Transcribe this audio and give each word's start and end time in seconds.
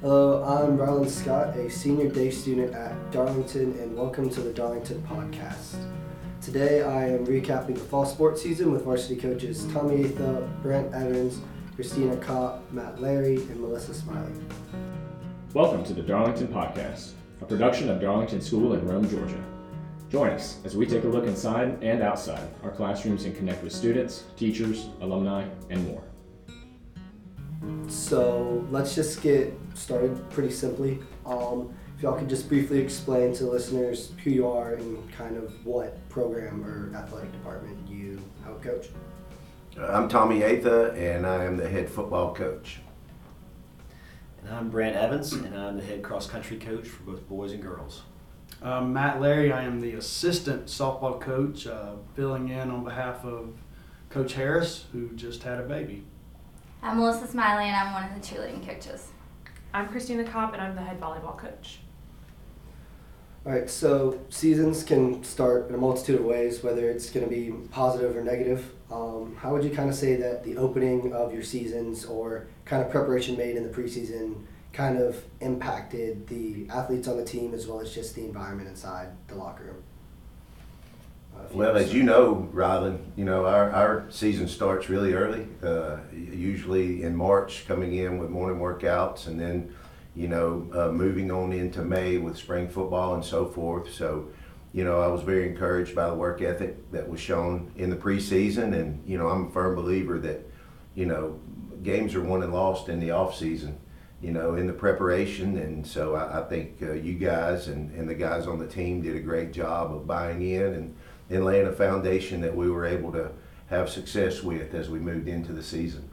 Hello, 0.00 0.44
I'm 0.44 0.76
Ryland 0.76 1.10
Scott, 1.10 1.56
a 1.56 1.68
senior 1.68 2.08
day 2.08 2.30
student 2.30 2.72
at 2.72 3.10
Darlington, 3.10 3.76
and 3.80 3.96
welcome 3.96 4.30
to 4.30 4.40
the 4.40 4.52
Darlington 4.52 5.02
Podcast. 5.02 5.74
Today 6.40 6.82
I 6.82 7.08
am 7.08 7.26
recapping 7.26 7.74
the 7.74 7.80
fall 7.80 8.06
sports 8.06 8.40
season 8.40 8.70
with 8.70 8.84
varsity 8.84 9.16
coaches 9.16 9.66
Tommy 9.72 10.04
Atha, 10.04 10.48
Brant 10.62 10.94
Evans, 10.94 11.40
Christina 11.74 12.16
Kopp, 12.18 12.62
Matt 12.70 13.02
Larry, 13.02 13.38
and 13.38 13.58
Melissa 13.60 13.90
Smyly. 13.90 14.40
Welcome 15.52 15.82
to 15.82 15.94
the 15.94 16.02
Darlington 16.02 16.46
Podcast, 16.46 17.14
a 17.40 17.44
production 17.44 17.90
of 17.90 18.00
Darlington 18.00 18.40
School 18.40 18.74
in 18.74 18.86
Rome, 18.86 19.10
Georgia. 19.10 19.42
Join 20.10 20.30
us 20.30 20.58
as 20.64 20.76
we 20.76 20.86
take 20.86 21.02
a 21.02 21.08
look 21.08 21.26
inside 21.26 21.76
and 21.82 22.04
outside 22.04 22.48
our 22.62 22.70
classrooms 22.70 23.24
and 23.24 23.36
connect 23.36 23.64
with 23.64 23.72
students, 23.72 24.22
teachers, 24.36 24.90
alumni, 25.00 25.44
and 25.70 25.84
more. 25.88 26.04
So 27.88 28.64
let's 28.70 28.94
just 28.94 29.22
get 29.22 29.52
started 29.78 30.28
pretty 30.30 30.50
simply. 30.52 30.98
Um, 31.24 31.72
if 31.96 32.02
y'all 32.02 32.18
could 32.18 32.28
just 32.28 32.48
briefly 32.48 32.78
explain 32.78 33.34
to 33.34 33.44
listeners 33.46 34.12
who 34.22 34.30
you 34.30 34.46
are 34.48 34.74
and 34.74 35.10
kind 35.12 35.36
of 35.36 35.66
what 35.66 36.08
program 36.08 36.64
or 36.64 36.96
athletic 36.96 37.32
department 37.32 37.76
you 37.88 38.22
help 38.44 38.62
coach. 38.62 38.86
I'm 39.76 40.08
Tommy 40.08 40.42
Atha, 40.42 40.92
and 40.92 41.26
I 41.26 41.44
am 41.44 41.56
the 41.56 41.68
head 41.68 41.88
football 41.88 42.34
coach. 42.34 42.80
And 44.42 44.54
I'm 44.54 44.70
Brant 44.70 44.96
Evans, 44.96 45.32
and 45.32 45.56
I'm 45.56 45.76
the 45.76 45.84
head 45.84 46.02
cross 46.02 46.26
country 46.26 46.56
coach 46.56 46.86
for 46.86 47.02
both 47.02 47.28
boys 47.28 47.52
and 47.52 47.62
girls. 47.62 48.02
Um, 48.62 48.92
Matt 48.92 49.20
Larry, 49.20 49.52
I 49.52 49.62
am 49.62 49.80
the 49.80 49.92
assistant 49.94 50.66
softball 50.66 51.20
coach, 51.20 51.66
uh, 51.66 51.94
filling 52.14 52.48
in 52.48 52.70
on 52.70 52.82
behalf 52.82 53.24
of 53.24 53.54
Coach 54.10 54.34
Harris, 54.34 54.86
who 54.92 55.10
just 55.10 55.44
had 55.44 55.60
a 55.60 55.62
baby. 55.62 56.04
I'm 56.82 56.98
Melissa 56.98 57.26
Smyly, 57.26 57.64
and 57.64 57.76
I'm 57.76 57.92
one 57.92 58.04
of 58.04 58.14
the 58.14 58.20
cheerleading 58.20 58.66
coaches. 58.66 59.08
I'm 59.78 59.88
Christina 59.88 60.24
Kopp, 60.24 60.54
and 60.54 60.60
I'm 60.60 60.74
the 60.74 60.82
head 60.82 61.00
volleyball 61.00 61.38
coach. 61.38 61.78
All 63.46 63.52
right, 63.52 63.70
so 63.70 64.18
seasons 64.28 64.82
can 64.82 65.22
start 65.22 65.68
in 65.68 65.74
a 65.76 65.78
multitude 65.78 66.18
of 66.18 66.26
ways, 66.26 66.64
whether 66.64 66.90
it's 66.90 67.10
going 67.10 67.24
to 67.24 67.30
be 67.30 67.52
positive 67.70 68.16
or 68.16 68.24
negative. 68.24 68.72
Um, 68.90 69.36
how 69.36 69.52
would 69.52 69.62
you 69.62 69.70
kind 69.70 69.88
of 69.88 69.94
say 69.94 70.16
that 70.16 70.42
the 70.42 70.56
opening 70.56 71.12
of 71.12 71.32
your 71.32 71.44
seasons 71.44 72.04
or 72.04 72.48
kind 72.64 72.82
of 72.82 72.90
preparation 72.90 73.36
made 73.36 73.54
in 73.54 73.62
the 73.62 73.68
preseason 73.68 74.42
kind 74.72 74.98
of 74.98 75.22
impacted 75.40 76.26
the 76.26 76.66
athletes 76.70 77.06
on 77.06 77.16
the 77.16 77.24
team 77.24 77.54
as 77.54 77.68
well 77.68 77.78
as 77.78 77.94
just 77.94 78.16
the 78.16 78.24
environment 78.24 78.68
inside 78.68 79.10
the 79.28 79.36
locker 79.36 79.62
room? 79.62 79.84
Well, 81.52 81.76
as 81.76 81.94
you 81.94 82.02
know, 82.02 82.48
Ryland, 82.52 83.12
you 83.16 83.24
know 83.24 83.46
our, 83.46 83.70
our 83.70 84.06
season 84.10 84.48
starts 84.48 84.90
really 84.90 85.14
early, 85.14 85.48
uh, 85.62 85.96
usually 86.12 87.02
in 87.02 87.16
March, 87.16 87.66
coming 87.66 87.94
in 87.94 88.18
with 88.18 88.28
morning 88.28 88.60
workouts, 88.60 89.26
and 89.26 89.40
then 89.40 89.74
you 90.14 90.28
know 90.28 90.68
uh, 90.74 90.92
moving 90.92 91.30
on 91.30 91.52
into 91.52 91.82
May 91.82 92.18
with 92.18 92.36
spring 92.36 92.68
football 92.68 93.14
and 93.14 93.24
so 93.24 93.46
forth. 93.46 93.92
So, 93.92 94.28
you 94.72 94.84
know, 94.84 95.00
I 95.00 95.06
was 95.06 95.22
very 95.22 95.48
encouraged 95.48 95.94
by 95.94 96.08
the 96.08 96.14
work 96.14 96.42
ethic 96.42 96.92
that 96.92 97.08
was 97.08 97.18
shown 97.18 97.72
in 97.76 97.88
the 97.88 97.96
preseason, 97.96 98.74
and 98.74 99.02
you 99.08 99.16
know, 99.16 99.28
I'm 99.28 99.46
a 99.46 99.50
firm 99.50 99.74
believer 99.74 100.18
that 100.18 100.46
you 100.94 101.06
know 101.06 101.40
games 101.82 102.14
are 102.14 102.22
won 102.22 102.42
and 102.42 102.52
lost 102.52 102.90
in 102.90 103.00
the 103.00 103.10
off 103.10 103.34
season. 103.34 103.78
You 104.20 104.32
know, 104.32 104.56
in 104.56 104.66
the 104.66 104.72
preparation, 104.72 105.56
and 105.58 105.86
so 105.86 106.16
I, 106.16 106.40
I 106.40 106.42
think 106.48 106.82
uh, 106.82 106.92
you 106.92 107.14
guys 107.14 107.68
and, 107.68 107.94
and 107.94 108.08
the 108.08 108.16
guys 108.16 108.48
on 108.48 108.58
the 108.58 108.66
team 108.66 109.00
did 109.00 109.14
a 109.14 109.20
great 109.20 109.52
job 109.52 109.94
of 109.94 110.08
buying 110.08 110.42
in 110.42 110.74
and 110.74 110.96
and 111.30 111.44
laying 111.44 111.66
a 111.66 111.72
foundation 111.72 112.40
that 112.40 112.56
we 112.56 112.70
were 112.70 112.84
able 112.86 113.12
to 113.12 113.30
have 113.68 113.88
success 113.88 114.42
with 114.42 114.74
as 114.74 114.88
we 114.88 114.98
moved 114.98 115.28
into 115.28 115.52
the 115.52 115.62
season. 115.62 116.08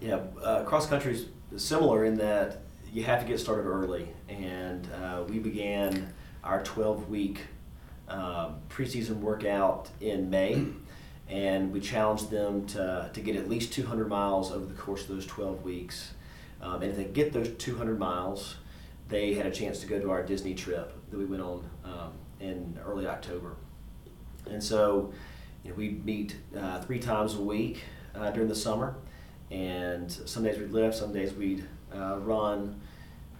Yeah, 0.00 0.20
uh, 0.42 0.64
cross 0.64 0.86
country 0.86 1.14
is 1.14 1.26
similar 1.62 2.04
in 2.04 2.16
that 2.16 2.62
you 2.92 3.04
have 3.04 3.20
to 3.20 3.26
get 3.26 3.38
started 3.38 3.66
early, 3.66 4.08
and 4.28 4.88
uh, 4.92 5.24
we 5.28 5.38
began 5.38 6.12
our 6.42 6.62
12 6.62 7.08
week 7.08 7.40
uh, 8.08 8.50
preseason 8.68 9.20
workout 9.20 9.88
in 10.00 10.28
May, 10.28 10.66
and 11.28 11.72
we 11.72 11.80
challenged 11.80 12.30
them 12.30 12.66
to, 12.66 13.10
to 13.12 13.20
get 13.20 13.36
at 13.36 13.48
least 13.48 13.72
200 13.72 14.08
miles 14.08 14.50
over 14.50 14.66
the 14.66 14.74
course 14.74 15.02
of 15.02 15.08
those 15.08 15.26
12 15.26 15.62
weeks. 15.62 16.12
Um, 16.60 16.82
and 16.82 16.90
if 16.90 16.96
they 16.96 17.04
get 17.04 17.32
those 17.32 17.50
200 17.50 17.98
miles, 17.98 18.56
they 19.08 19.34
had 19.34 19.46
a 19.46 19.50
chance 19.50 19.80
to 19.80 19.86
go 19.86 20.00
to 20.00 20.10
our 20.10 20.22
Disney 20.22 20.54
trip 20.54 20.92
that 21.10 21.18
we 21.18 21.24
went 21.24 21.42
on 21.42 21.64
um, 21.84 22.12
in 22.42 22.78
early 22.84 23.06
October. 23.06 23.56
And 24.50 24.62
so, 24.62 25.12
you 25.62 25.70
know, 25.70 25.76
we 25.76 25.90
meet 25.90 26.36
uh, 26.58 26.80
three 26.80 26.98
times 26.98 27.34
a 27.34 27.40
week 27.40 27.82
uh, 28.14 28.30
during 28.30 28.48
the 28.48 28.54
summer, 28.54 28.96
and 29.50 30.10
some 30.10 30.42
days 30.42 30.58
we'd 30.58 30.72
lift, 30.72 30.96
some 30.96 31.12
days 31.12 31.32
we'd 31.32 31.64
uh, 31.94 32.18
run. 32.18 32.80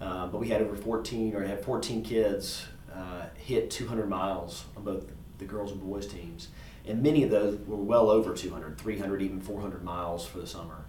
Uh, 0.00 0.26
but 0.26 0.40
we 0.40 0.48
had 0.48 0.62
over 0.62 0.76
14, 0.76 1.34
or 1.34 1.44
had 1.44 1.64
14 1.64 2.02
kids 2.02 2.66
uh, 2.94 3.26
hit 3.36 3.70
200 3.70 4.08
miles 4.08 4.64
on 4.76 4.84
both 4.84 5.06
the 5.38 5.44
girls 5.44 5.72
and 5.72 5.80
boys 5.80 6.06
teams, 6.06 6.48
and 6.86 7.02
many 7.02 7.22
of 7.22 7.30
those 7.30 7.58
were 7.66 7.76
well 7.76 8.10
over 8.10 8.34
200, 8.34 8.78
300, 8.78 9.22
even 9.22 9.40
400 9.40 9.82
miles 9.82 10.26
for 10.26 10.38
the 10.38 10.46
summer. 10.46 10.86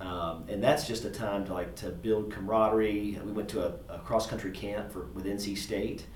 Um, 0.00 0.44
and 0.48 0.62
that's 0.62 0.86
just 0.86 1.04
a 1.04 1.10
time 1.10 1.44
to 1.46 1.52
like 1.52 1.76
to 1.76 1.90
build 1.90 2.32
camaraderie. 2.32 3.20
We 3.22 3.32
went 3.32 3.50
to 3.50 3.66
a, 3.66 3.96
a 3.96 3.98
cross 3.98 4.26
country 4.26 4.50
camp 4.50 4.90
for 4.92 5.06
with 5.12 5.26
NC 5.26 5.58
State 5.58 6.06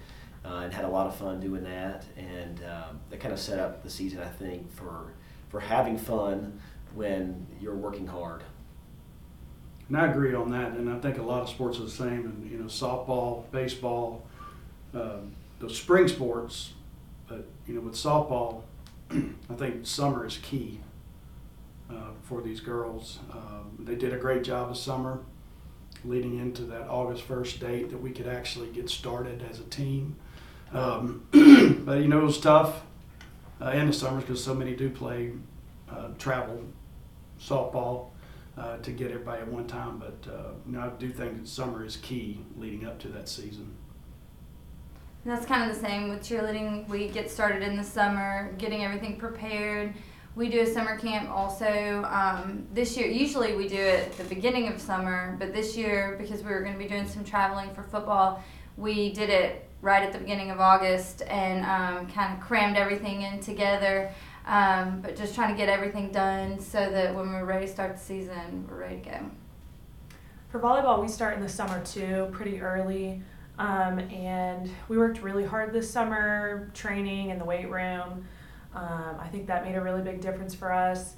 uh, 0.44 0.60
and 0.64 0.72
had 0.72 0.84
a 0.84 0.88
lot 0.88 1.06
of 1.06 1.16
fun 1.16 1.40
doing 1.40 1.64
that. 1.64 2.04
And 2.16 2.60
um, 2.64 3.00
that 3.10 3.20
kind 3.20 3.32
of 3.32 3.40
set 3.40 3.58
up 3.58 3.82
the 3.82 3.90
season, 3.90 4.20
I 4.20 4.28
think, 4.28 4.70
for 4.72 5.12
for 5.48 5.60
having 5.60 5.96
fun 5.96 6.60
when 6.94 7.46
you're 7.60 7.76
working 7.76 8.06
hard. 8.06 8.42
And 9.88 9.96
I 9.96 10.10
agree 10.10 10.34
on 10.34 10.50
that, 10.50 10.72
and 10.72 10.90
I 10.90 10.98
think 10.98 11.18
a 11.18 11.22
lot 11.22 11.42
of 11.42 11.48
sports 11.48 11.78
are 11.78 11.82
the 11.82 11.90
same. 11.90 12.24
And 12.24 12.50
you 12.50 12.58
know, 12.58 12.64
softball, 12.64 13.50
baseball, 13.50 14.26
um, 14.94 15.32
those 15.60 15.76
spring 15.76 16.08
sports. 16.08 16.72
But 17.28 17.46
you 17.66 17.74
know, 17.74 17.80
with 17.80 17.94
softball, 17.94 18.62
I 19.10 19.54
think 19.56 19.86
summer 19.86 20.26
is 20.26 20.38
key 20.38 20.80
uh, 21.90 22.12
for 22.22 22.40
these 22.40 22.60
girls. 22.60 23.18
Um, 23.32 23.76
they 23.78 23.94
did 23.94 24.12
a 24.12 24.18
great 24.18 24.42
job 24.42 24.70
of 24.70 24.76
summer, 24.76 25.20
leading 26.04 26.38
into 26.38 26.62
that 26.62 26.88
August 26.88 27.22
first 27.22 27.60
date 27.60 27.90
that 27.90 27.98
we 28.00 28.10
could 28.10 28.26
actually 28.26 28.68
get 28.68 28.88
started 28.88 29.44
as 29.50 29.60
a 29.60 29.64
team. 29.64 30.16
Um, 30.72 31.26
but 31.84 32.00
you 32.00 32.08
know, 32.08 32.20
it 32.20 32.24
was 32.24 32.40
tough 32.40 32.82
uh, 33.60 33.70
in 33.70 33.86
the 33.86 33.92
summers 33.92 34.24
because 34.24 34.42
so 34.42 34.54
many 34.54 34.74
do 34.74 34.90
play 34.90 35.32
uh, 35.90 36.08
travel 36.18 36.62
softball 37.40 38.10
uh, 38.56 38.76
to 38.78 38.90
get 38.90 39.10
everybody 39.10 39.42
at 39.42 39.48
one 39.48 39.66
time. 39.66 39.98
But 39.98 40.30
uh, 40.30 40.52
you 40.66 40.72
know, 40.72 40.80
I 40.80 40.88
do 40.98 41.10
think 41.10 41.40
that 41.40 41.48
summer 41.48 41.84
is 41.84 41.96
key 41.96 42.40
leading 42.56 42.86
up 42.86 42.98
to 43.00 43.08
that 43.08 43.28
season. 43.28 43.74
And 45.24 45.32
that's 45.32 45.46
kind 45.46 45.68
of 45.68 45.74
the 45.74 45.82
same 45.82 46.10
with 46.10 46.20
cheerleading. 46.20 46.86
We 46.86 47.08
get 47.08 47.30
started 47.30 47.62
in 47.62 47.76
the 47.76 47.84
summer, 47.84 48.54
getting 48.58 48.84
everything 48.84 49.16
prepared. 49.16 49.94
We 50.36 50.48
do 50.48 50.60
a 50.60 50.66
summer 50.66 50.98
camp 50.98 51.30
also. 51.30 52.04
Um, 52.10 52.66
this 52.74 52.96
year, 52.96 53.06
usually 53.06 53.54
we 53.54 53.68
do 53.68 53.78
it 53.78 54.16
the 54.18 54.24
beginning 54.24 54.68
of 54.68 54.80
summer, 54.80 55.36
but 55.38 55.54
this 55.54 55.76
year, 55.76 56.16
because 56.20 56.42
we 56.42 56.50
were 56.50 56.60
going 56.60 56.72
to 56.72 56.78
be 56.78 56.88
doing 56.88 57.08
some 57.08 57.24
traveling 57.24 57.72
for 57.72 57.84
football, 57.84 58.42
we 58.76 59.12
did 59.12 59.30
it 59.30 59.68
right 59.84 60.02
at 60.02 60.12
the 60.12 60.18
beginning 60.18 60.50
of 60.50 60.60
August 60.60 61.22
and 61.28 61.64
um, 61.66 62.06
kind 62.08 62.32
of 62.32 62.40
crammed 62.40 62.76
everything 62.76 63.22
in 63.22 63.38
together. 63.38 64.10
Um, 64.46 65.00
but 65.02 65.14
just 65.14 65.34
trying 65.34 65.52
to 65.52 65.56
get 65.56 65.68
everything 65.68 66.10
done 66.10 66.58
so 66.58 66.90
that 66.90 67.14
when 67.14 67.30
we're 67.30 67.44
ready 67.44 67.66
to 67.66 67.72
start 67.72 67.96
the 67.96 68.02
season, 68.02 68.66
we're 68.68 68.80
ready 68.80 69.00
to 69.00 69.10
go. 69.10 69.30
For 70.48 70.58
volleyball, 70.58 71.00
we 71.00 71.08
start 71.08 71.36
in 71.36 71.42
the 71.42 71.48
summer 71.48 71.84
too, 71.84 72.28
pretty 72.32 72.60
early. 72.60 73.22
Um, 73.58 73.98
and 73.98 74.70
we 74.88 74.96
worked 74.98 75.22
really 75.22 75.44
hard 75.44 75.72
this 75.72 75.88
summer, 75.90 76.70
training 76.74 77.30
in 77.30 77.38
the 77.38 77.44
weight 77.44 77.70
room. 77.70 78.26
Um, 78.74 79.16
I 79.20 79.28
think 79.28 79.46
that 79.46 79.64
made 79.64 79.76
a 79.76 79.80
really 79.80 80.02
big 80.02 80.20
difference 80.20 80.54
for 80.54 80.72
us. 80.72 81.14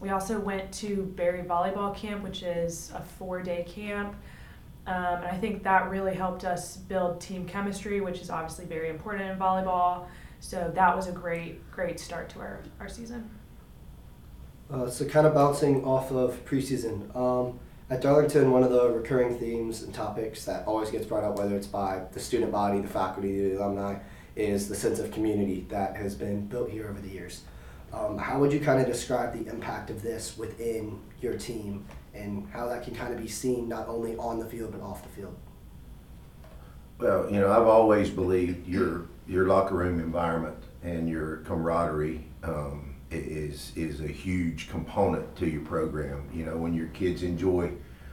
We 0.00 0.10
also 0.10 0.38
went 0.38 0.70
to 0.74 1.04
Berry 1.16 1.42
Volleyball 1.42 1.96
Camp, 1.96 2.22
which 2.22 2.42
is 2.42 2.92
a 2.94 3.00
four 3.00 3.42
day 3.42 3.64
camp. 3.68 4.14
Um, 4.88 5.16
and 5.16 5.26
I 5.26 5.36
think 5.36 5.62
that 5.64 5.90
really 5.90 6.14
helped 6.14 6.44
us 6.44 6.78
build 6.78 7.20
team 7.20 7.44
chemistry, 7.44 8.00
which 8.00 8.20
is 8.20 8.30
obviously 8.30 8.64
very 8.64 8.88
important 8.88 9.30
in 9.30 9.36
volleyball. 9.38 10.06
So 10.40 10.72
that 10.74 10.96
was 10.96 11.08
a 11.08 11.12
great, 11.12 11.70
great 11.70 12.00
start 12.00 12.30
to 12.30 12.40
our, 12.40 12.60
our 12.80 12.88
season. 12.88 13.28
Uh, 14.72 14.88
so 14.88 15.04
kind 15.04 15.26
of 15.26 15.34
bouncing 15.34 15.84
off 15.84 16.10
of 16.10 16.42
preseason. 16.46 17.14
Um, 17.14 17.60
at 17.90 18.00
Darlington, 18.00 18.50
one 18.50 18.62
of 18.62 18.70
the 18.70 18.88
recurring 18.88 19.38
themes 19.38 19.82
and 19.82 19.92
topics 19.92 20.46
that 20.46 20.66
always 20.66 20.90
gets 20.90 21.04
brought 21.04 21.22
up, 21.24 21.36
whether 21.36 21.54
it's 21.54 21.66
by 21.66 22.04
the 22.12 22.20
student 22.20 22.50
body, 22.50 22.80
the 22.80 22.88
faculty, 22.88 23.50
the 23.50 23.58
alumni, 23.58 23.98
is 24.36 24.70
the 24.70 24.74
sense 24.74 24.98
of 25.00 25.10
community 25.10 25.66
that 25.68 25.96
has 25.96 26.14
been 26.14 26.46
built 26.46 26.70
here 26.70 26.88
over 26.88 27.00
the 27.00 27.08
years. 27.08 27.42
Um, 27.92 28.16
how 28.16 28.38
would 28.38 28.54
you 28.54 28.60
kind 28.60 28.80
of 28.80 28.86
describe 28.86 29.32
the 29.32 29.50
impact 29.50 29.90
of 29.90 30.00
this 30.00 30.38
within 30.38 30.98
your 31.20 31.36
team 31.36 31.84
and 32.18 32.48
how 32.50 32.68
that 32.68 32.82
can 32.82 32.94
kind 32.94 33.12
of 33.12 33.20
be 33.20 33.28
seen 33.28 33.68
not 33.68 33.88
only 33.88 34.16
on 34.16 34.38
the 34.38 34.44
field 34.44 34.72
but 34.72 34.80
off 34.80 35.02
the 35.02 35.08
field? 35.08 35.36
Well, 36.98 37.30
you 37.30 37.38
know, 37.40 37.50
I've 37.50 37.66
always 37.66 38.10
believed 38.10 38.66
your 38.66 39.06
your 39.26 39.46
locker 39.46 39.74
room 39.74 40.00
environment 40.00 40.56
and 40.82 41.08
your 41.08 41.38
camaraderie 41.38 42.24
um, 42.42 42.96
is 43.10 43.72
is 43.76 44.00
a 44.00 44.08
huge 44.08 44.68
component 44.68 45.36
to 45.36 45.48
your 45.48 45.62
program. 45.62 46.28
You 46.32 46.46
know, 46.46 46.56
when 46.56 46.74
your 46.74 46.88
kids 46.88 47.22
enjoy 47.22 47.72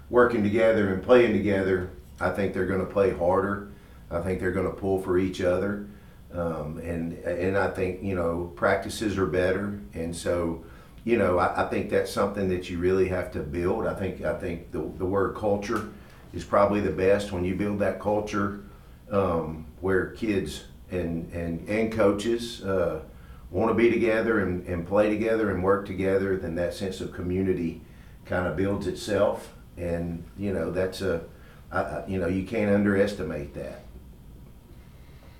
working 0.10 0.44
together 0.44 0.94
and 0.94 1.02
playing 1.04 1.34
together, 1.34 1.92
I 2.20 2.30
think 2.30 2.54
they're 2.54 2.68
going 2.68 2.86
to 2.86 2.92
play 2.92 3.12
harder. 3.12 3.72
I 4.12 4.22
think 4.22 4.40
they're 4.40 4.52
going 4.52 4.68
to 4.68 4.74
pull 4.74 5.02
for 5.02 5.18
each 5.18 5.42
other, 5.42 5.88
um, 6.32 6.78
and 6.78 7.14
and 7.24 7.58
I 7.58 7.70
think 7.70 8.04
you 8.04 8.16
know 8.16 8.54
practices 8.56 9.18
are 9.18 9.26
better, 9.26 9.80
and 9.94 10.16
so 10.16 10.64
you 11.06 11.18
know 11.18 11.40
I, 11.40 11.66
I 11.66 11.70
think 11.70 11.90
that's 11.90 12.12
something 12.12 12.50
that 12.50 12.70
you 12.70 12.78
really 12.78 13.08
have 13.08 13.32
to 13.32 13.40
build. 13.40 13.88
I 13.88 13.94
think 13.94 14.22
I 14.26 14.38
think 14.38 14.72
the 14.72 14.80
the 14.98 15.06
word 15.06 15.36
culture 15.38 15.90
is 16.34 16.44
probably 16.44 16.82
the 16.82 16.92
best 16.92 17.32
when 17.32 17.46
you 17.46 17.56
build 17.56 17.80
that 17.80 18.02
culture 18.02 18.66
um, 19.10 19.66
where 19.80 20.08
kids 20.08 20.66
and 20.92 21.32
and 21.32 21.70
and 21.70 21.94
coaches. 21.94 22.62
Uh, 22.62 23.02
want 23.52 23.70
to 23.70 23.74
be 23.74 23.90
together 23.90 24.42
and, 24.42 24.68
and 24.68 24.86
play 24.86 25.10
together 25.10 25.50
and 25.50 25.64
work 25.64 25.86
together, 25.86 26.36
then 26.36 26.56
that 26.56 26.74
sense 26.74 27.00
of 27.00 27.14
community 27.14 27.82
kind 28.26 28.48
of 28.48 28.58
builds 28.58 28.86
itself. 28.86 29.54
And, 29.78 30.24
you 30.38 30.52
know, 30.52 30.72
that's 30.72 31.02
a, 31.02 31.24
I, 31.72 32.04
you 32.08 32.20
know, 32.20 32.28
you 32.28 32.44
can't 32.44 32.74
underestimate 32.74 33.54
that. 33.54 33.84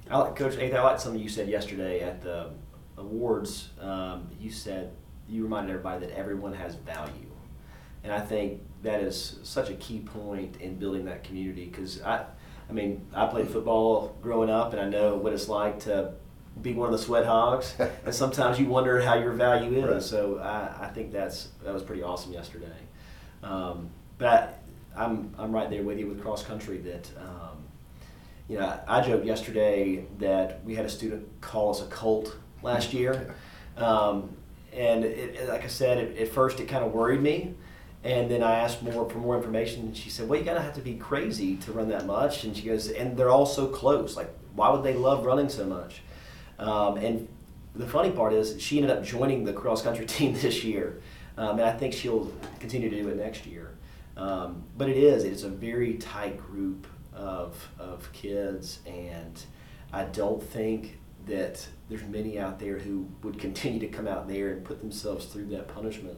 I 0.10 0.18
like, 0.20 0.36
Coach 0.36 0.56
Nathan, 0.56 0.78
I 0.78 0.82
like 0.84 1.00
something 1.00 1.22
you 1.22 1.30
said 1.30 1.50
yesterday 1.50 2.02
at 2.02 2.22
the 2.22 2.52
awards. 2.98 3.70
Um, 3.82 4.30
you 4.40 4.52
said, 4.52 4.92
you 5.28 5.44
reminded 5.44 5.72
everybody 5.72 6.06
that 6.06 6.18
everyone 6.18 6.54
has 6.54 6.76
value. 6.76 7.32
And 8.04 8.14
I 8.14 8.20
think 8.20 8.62
that 8.84 9.02
is 9.02 9.40
such 9.44 9.70
a 9.70 9.74
key 9.76 10.00
point 10.00 10.58
in 10.62 10.78
building 10.78 11.06
that 11.06 11.24
community 11.24 11.66
because 11.66 12.02
I, 12.04 12.26
I 12.70 12.74
mean, 12.74 13.08
I 13.14 13.26
played 13.26 13.50
football 13.50 14.16
growing 14.22 14.50
up 14.50 14.74
and 14.74 14.82
I 14.82 14.88
know 14.88 15.16
what 15.16 15.34
it's 15.34 15.50
like 15.50 15.80
to 15.82 16.14
be 16.62 16.74
one 16.74 16.88
of 16.88 16.92
the 16.92 17.04
sweat 17.04 17.26
hogs. 17.26 17.76
and 18.06 18.14
sometimes 18.14 18.60
you 18.60 18.68
wonder 18.68 19.02
how 19.02 19.16
your 19.16 19.34
value 19.34 19.80
is. 19.80 19.92
Right. 19.92 20.04
So 20.04 20.38
I, 20.40 20.86
I 20.86 20.88
think 20.90 21.12
that's 21.12 21.50
that 21.64 21.74
was 21.74 21.84
pretty 21.84 22.04
awesome 22.04 22.32
yesterday. 22.32 22.68
Um, 23.42 23.90
but 24.18 24.62
I, 24.96 25.04
I'm 25.04 25.34
I'm 25.38 25.52
right 25.52 25.70
there 25.70 25.84
with 25.84 25.98
you 25.98 26.08
with 26.08 26.22
cross 26.22 26.44
country 26.44 26.78
that. 26.80 27.10
Um, 27.20 27.66
you 28.48 28.60
know, 28.60 28.80
I 28.88 29.02
joked 29.02 29.26
yesterday 29.26 30.06
that 30.20 30.64
we 30.64 30.76
had 30.76 30.86
a 30.86 30.90
student 30.90 31.42
call 31.42 31.72
us 31.72 31.82
a 31.82 31.88
cult 31.88 32.36
last 32.62 32.94
year, 32.94 33.34
um, 33.78 34.36
and 34.76 35.06
it, 35.06 35.48
like 35.48 35.64
I 35.64 35.68
said, 35.68 35.98
it, 35.98 36.18
at 36.18 36.28
first 36.30 36.60
it 36.60 36.68
kind 36.68 36.84
of 36.84 36.92
worried 36.92 37.22
me, 37.22 37.56
and 38.04 38.30
then 38.30 38.44
I 38.44 38.60
asked 38.60 38.84
more 38.84 39.10
for 39.10 39.18
more 39.18 39.36
information, 39.36 39.88
and 39.88 39.98
she 39.98 40.10
said, 40.10 40.28
"Well, 40.28 40.40
you 40.40 40.46
gotta 40.46 40.62
have 40.62 40.76
to 40.76 40.82
be 40.82 40.96
crazy 40.96 41.56
to 41.58 41.72
run 41.72 41.90
that 41.90 42.06
much," 42.06 42.44
and 42.44 42.56
she 42.56 42.64
goes, 42.64 42.90
"And 42.90 43.18
they're 43.18 43.30
all 43.30 43.46
so 43.46 43.68
close. 43.68 44.16
Like, 44.16 44.30
why 44.56 44.70
would 44.70 44.84
they 44.84 44.94
love 44.94 45.26
running 45.26 45.50
so 45.50 45.66
much?" 45.66 46.02
Um, 46.60 46.98
and 46.98 47.28
the 47.76 47.88
funny 47.88 48.12
part 48.12 48.34
is, 48.34 48.62
she 48.62 48.78
ended 48.78 48.96
up 48.96 49.04
joining 49.04 49.44
the 49.44 49.54
cross 49.54 49.82
country 49.82 50.06
team 50.16 50.34
this 50.34 50.64
year, 50.64 51.02
um, 51.38 51.60
and 51.60 51.64
I 51.64 51.72
think 51.74 51.94
she'll 51.94 52.32
continue 52.60 52.90
to 52.90 53.04
do 53.04 53.10
it 53.10 53.18
next 53.18 53.46
year. 53.46 53.72
Um, 54.18 54.64
but 54.78 54.88
it 54.88 54.98
is, 54.98 55.24
it's 55.26 55.44
a 55.44 55.50
very 55.50 55.96
tight 55.96 56.38
group 56.40 56.88
of, 57.14 57.70
of 57.80 58.12
kids, 58.14 58.80
and 58.86 59.42
I 59.92 60.04
don't 60.06 60.42
think 60.42 61.00
that 61.26 61.68
there's 61.90 62.04
many 62.04 62.40
out 62.40 62.60
there 62.60 62.78
who 62.80 63.08
would 63.24 63.40
continue 63.40 63.80
to 63.80 63.88
come 63.88 64.08
out 64.08 64.28
there 64.28 64.52
and 64.52 64.64
put 64.64 64.80
themselves 64.80 65.26
through 65.26 65.46
that 65.48 65.68
punishment 65.68 66.18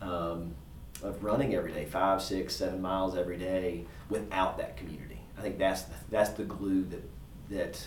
um, 0.00 0.54
of 1.02 1.22
running 1.24 1.54
every 1.54 1.72
day, 1.72 1.84
five, 1.84 2.22
six, 2.22 2.54
seven 2.54 2.80
miles 2.80 3.16
every 3.16 3.38
day, 3.38 3.84
without 4.08 4.58
that 4.58 4.76
community. 4.76 5.20
I 5.38 5.42
think 5.42 5.58
that's 5.58 5.82
the, 5.82 5.94
that's 6.10 6.30
the 6.30 6.44
glue 6.44 6.84
that 6.84 7.02
that 7.50 7.86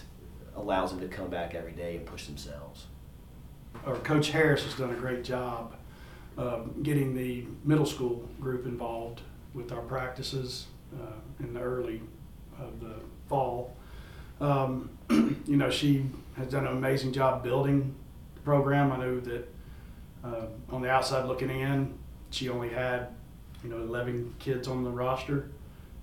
allows 0.55 0.91
them 0.91 0.99
to 0.99 1.07
come 1.07 1.29
back 1.29 1.55
every 1.55 1.71
day 1.71 1.97
and 1.97 2.05
push 2.05 2.27
themselves. 2.27 2.87
Or 3.85 3.95
Coach 3.97 4.29
Harris 4.29 4.63
has 4.63 4.73
done 4.75 4.91
a 4.91 4.95
great 4.95 5.23
job 5.23 5.75
um, 6.37 6.75
getting 6.83 7.15
the 7.15 7.45
middle 7.63 7.85
school 7.85 8.27
group 8.39 8.65
involved 8.65 9.21
with 9.53 9.71
our 9.71 9.81
practices 9.81 10.67
uh, 10.93 11.13
in 11.39 11.53
the 11.53 11.59
early 11.59 12.01
of 12.59 12.79
the 12.79 12.95
fall. 13.27 13.75
Um, 14.41 14.89
you 15.09 15.57
know, 15.57 15.69
she 15.69 16.05
has 16.37 16.47
done 16.47 16.65
an 16.65 16.75
amazing 16.75 17.13
job 17.13 17.43
building 17.43 17.95
the 18.35 18.41
program. 18.41 18.91
I 18.91 18.97
know 18.97 19.19
that 19.19 19.53
uh, 20.23 20.45
on 20.69 20.81
the 20.81 20.89
outside 20.89 21.25
looking 21.25 21.49
in, 21.49 21.93
she 22.29 22.49
only 22.49 22.69
had, 22.69 23.09
you 23.63 23.69
know, 23.69 23.77
11 23.77 24.35
kids 24.39 24.67
on 24.67 24.83
the 24.83 24.89
roster. 24.89 25.49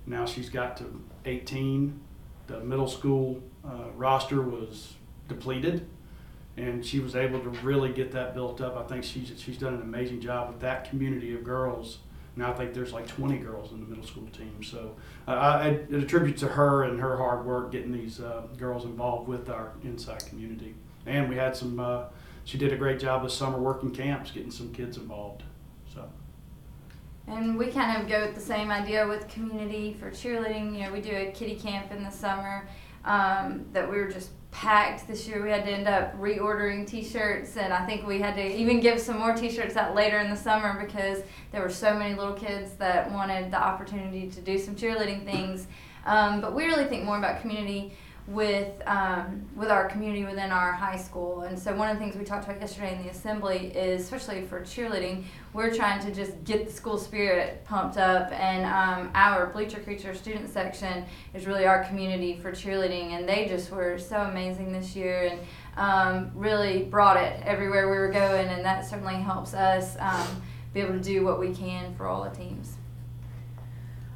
Now 0.05 0.25
she's 0.25 0.49
got 0.49 0.77
to 0.77 1.01
18. 1.25 1.99
The 2.47 2.59
middle 2.61 2.87
school 2.87 3.41
uh, 3.65 3.91
roster 3.95 4.41
was 4.41 4.93
depleted 5.27 5.87
and 6.57 6.85
she 6.85 6.99
was 6.99 7.15
able 7.15 7.39
to 7.39 7.49
really 7.49 7.91
get 7.91 8.11
that 8.11 8.33
built 8.33 8.61
up. 8.61 8.77
I 8.77 8.83
think 8.83 9.03
she's 9.03 9.33
she's 9.37 9.57
done 9.57 9.73
an 9.73 9.81
amazing 9.81 10.21
job 10.21 10.49
with 10.49 10.59
that 10.61 10.89
community 10.89 11.33
of 11.33 11.43
girls. 11.43 11.99
Now 12.35 12.51
I 12.51 12.53
think 12.53 12.73
there's 12.73 12.93
like 12.93 13.07
20 13.07 13.37
girls 13.37 13.71
in 13.71 13.79
the 13.79 13.85
middle 13.85 14.05
school 14.05 14.27
team. 14.27 14.63
So 14.63 14.95
uh, 15.27 15.31
I, 15.31 15.67
it 15.69 15.93
attribute 15.93 16.37
to 16.37 16.47
her 16.47 16.83
and 16.83 16.99
her 16.99 17.17
hard 17.17 17.45
work 17.45 17.71
getting 17.71 17.91
these 17.91 18.19
uh, 18.19 18.47
girls 18.57 18.85
involved 18.85 19.27
with 19.27 19.49
our 19.49 19.73
inside 19.83 20.25
community. 20.25 20.73
And 21.05 21.29
we 21.29 21.35
had 21.35 21.55
some. 21.55 21.79
Uh, 21.79 22.05
she 22.45 22.57
did 22.57 22.73
a 22.73 22.77
great 22.77 22.99
job 22.99 23.23
with 23.23 23.31
summer 23.31 23.57
working 23.57 23.91
camps, 23.91 24.31
getting 24.31 24.51
some 24.51 24.73
kids 24.73 24.97
involved. 24.97 25.43
So. 25.93 26.09
And 27.27 27.57
we 27.57 27.67
kind 27.67 28.01
of 28.01 28.09
go 28.09 28.25
with 28.25 28.35
the 28.35 28.41
same 28.41 28.69
idea 28.69 29.07
with 29.07 29.29
community 29.29 29.95
for 29.97 30.11
cheerleading. 30.11 30.73
You 30.73 30.85
know, 30.85 30.91
we 30.91 31.01
do 31.01 31.15
a 31.15 31.31
kitty 31.31 31.55
camp 31.55 31.91
in 31.91 32.03
the 32.03 32.09
summer 32.09 32.67
um, 33.05 33.65
that 33.71 33.89
we 33.89 33.97
were 33.97 34.09
just 34.09 34.31
packed 34.53 35.07
this 35.07 35.27
year. 35.27 35.43
We 35.43 35.49
had 35.49 35.65
to 35.65 35.71
end 35.71 35.87
up 35.87 36.17
reordering 36.19 36.87
T-shirts, 36.87 37.57
and 37.57 37.73
I 37.73 37.85
think 37.85 38.05
we 38.05 38.19
had 38.19 38.35
to 38.35 38.45
even 38.45 38.79
give 38.79 38.99
some 38.99 39.17
more 39.17 39.33
T-shirts 39.35 39.75
out 39.75 39.95
later 39.95 40.19
in 40.19 40.29
the 40.29 40.37
summer 40.37 40.79
because 40.79 41.23
there 41.51 41.61
were 41.61 41.69
so 41.69 41.93
many 41.93 42.13
little 42.15 42.35
kids 42.35 42.73
that 42.75 43.11
wanted 43.11 43.51
the 43.51 43.59
opportunity 43.59 44.29
to 44.29 44.41
do 44.41 44.57
some 44.57 44.75
cheerleading 44.75 45.25
things. 45.25 45.67
Um, 46.05 46.39
but 46.39 46.53
we 46.53 46.65
really 46.65 46.85
think 46.85 47.03
more 47.03 47.17
about 47.17 47.41
community 47.41 47.93
with 48.27 48.71
um, 48.87 49.45
with 49.55 49.69
our 49.69 49.89
community 49.89 50.23
within 50.23 50.51
our 50.51 50.71
high 50.71 50.97
school. 50.97 51.41
And 51.41 51.59
so 51.59 51.75
one 51.75 51.89
of 51.89 51.97
the 51.97 52.03
things 52.03 52.15
we 52.15 52.23
talked 52.23 52.45
about 52.45 52.61
yesterday 52.61 52.95
in 52.95 53.03
the 53.03 53.09
assembly 53.09 53.67
is, 53.75 54.01
especially 54.01 54.43
for 54.43 54.61
cheerleading, 54.61 55.25
we're 55.51 55.73
trying 55.73 56.01
to 56.05 56.13
just 56.13 56.41
get 56.45 56.65
the 56.65 56.71
school 56.71 56.97
spirit 56.97 57.65
pumped 57.65 57.97
up. 57.97 58.31
And 58.31 58.65
um, 58.65 59.11
our 59.13 59.47
Bleacher 59.47 59.79
Creature 59.79 60.15
student 60.15 60.49
section 60.49 61.05
is 61.33 61.45
really 61.45 61.65
our 61.65 61.83
community 61.83 62.39
for 62.39 62.51
cheerleading, 62.51 63.11
and 63.11 63.27
they 63.27 63.47
just 63.47 63.71
were 63.71 63.97
so 63.97 64.17
amazing 64.21 64.71
this 64.71 64.95
year 64.95 65.31
and 65.31 65.39
um, 65.75 66.31
really 66.33 66.83
brought 66.83 67.17
it 67.17 67.41
everywhere 67.43 67.89
we 67.89 67.97
were 67.97 68.11
going. 68.11 68.47
And 68.47 68.63
that 68.63 68.85
certainly 68.89 69.15
helps 69.15 69.53
us 69.53 69.97
um, 69.99 70.41
be 70.73 70.79
able 70.79 70.93
to 70.93 71.03
do 71.03 71.25
what 71.25 71.39
we 71.39 71.53
can 71.53 71.93
for 71.95 72.07
all 72.07 72.23
the 72.23 72.35
teams. 72.35 72.77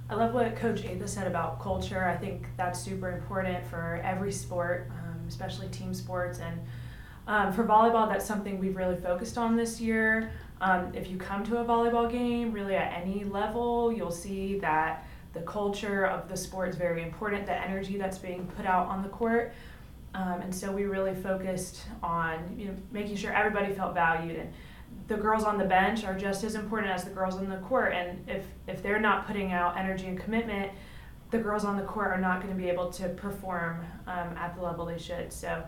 I 0.09 0.15
love 0.15 0.33
what 0.33 0.55
Coach 0.55 0.85
Atha 0.85 1.07
said 1.07 1.27
about 1.27 1.59
culture. 1.61 2.05
I 2.05 2.15
think 2.15 2.47
that's 2.55 2.79
super 2.79 3.11
important 3.11 3.65
for 3.67 3.99
every 4.05 4.31
sport, 4.31 4.89
um, 4.91 5.19
especially 5.27 5.67
team 5.67 5.93
sports. 5.93 6.39
And 6.39 6.61
um, 7.27 7.51
for 7.51 7.65
volleyball, 7.65 8.07
that's 8.07 8.25
something 8.25 8.57
we've 8.57 8.77
really 8.77 8.95
focused 8.95 9.37
on 9.37 9.57
this 9.57 9.81
year. 9.81 10.31
Um, 10.61 10.93
if 10.95 11.09
you 11.09 11.17
come 11.17 11.43
to 11.47 11.57
a 11.57 11.65
volleyball 11.65 12.09
game, 12.09 12.53
really 12.53 12.75
at 12.75 12.93
any 12.93 13.25
level, 13.25 13.91
you'll 13.91 14.09
see 14.09 14.59
that 14.59 15.05
the 15.33 15.41
culture 15.41 16.05
of 16.05 16.29
the 16.29 16.37
sport 16.37 16.69
is 16.69 16.77
very 16.77 17.03
important, 17.03 17.45
the 17.45 17.61
energy 17.61 17.97
that's 17.97 18.17
being 18.17 18.47
put 18.55 18.65
out 18.65 18.87
on 18.87 19.03
the 19.03 19.09
court. 19.09 19.53
Um, 20.13 20.39
and 20.39 20.55
so 20.55 20.71
we 20.71 20.85
really 20.85 21.13
focused 21.15 21.81
on 22.01 22.55
you 22.57 22.67
know, 22.67 22.75
making 22.93 23.17
sure 23.17 23.33
everybody 23.33 23.73
felt 23.73 23.93
valued 23.93 24.37
and 24.37 24.53
the 25.07 25.15
girls 25.15 25.43
on 25.43 25.57
the 25.57 25.65
bench 25.65 26.03
are 26.03 26.17
just 26.17 26.43
as 26.43 26.55
important 26.55 26.91
as 26.91 27.03
the 27.03 27.09
girls 27.11 27.35
on 27.35 27.49
the 27.49 27.57
court. 27.57 27.93
And 27.93 28.27
if 28.29 28.45
if 28.67 28.83
they're 28.83 28.99
not 28.99 29.25
putting 29.25 29.51
out 29.51 29.77
energy 29.77 30.07
and 30.07 30.19
commitment 30.19 30.71
the 31.31 31.37
girls 31.37 31.65
on 31.65 31.77
the 31.77 31.83
court 31.83 32.07
are 32.07 32.19
not 32.19 32.41
going 32.41 32.53
to 32.53 32.61
be 32.61 32.69
able 32.69 32.89
to 32.89 33.09
perform 33.09 33.85
um, 34.07 34.35
at 34.37 34.55
the 34.55 34.61
level 34.61 34.85
they 34.85 34.97
should. 34.97 35.31
So 35.33 35.63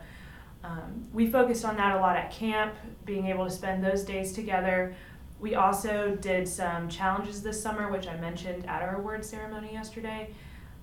um, 0.63 1.05
we 1.13 1.29
focused 1.29 1.65
on 1.65 1.75
that 1.77 1.96
a 1.96 2.00
lot 2.00 2.15
at 2.15 2.31
camp 2.31 2.75
being 3.05 3.27
able 3.27 3.46
to 3.46 3.51
spend 3.51 3.84
those 3.84 4.03
days 4.03 4.31
together. 4.34 4.96
We 5.39 5.55
also 5.55 6.17
did 6.19 6.48
some 6.48 6.89
challenges 6.89 7.41
this 7.41 7.62
summer 7.62 7.91
which 7.91 8.08
i 8.08 8.15
mentioned 8.17 8.65
at 8.67 8.81
our 8.81 8.98
award 8.98 9.24
ceremony 9.24 9.74
yesterday. 9.74 10.34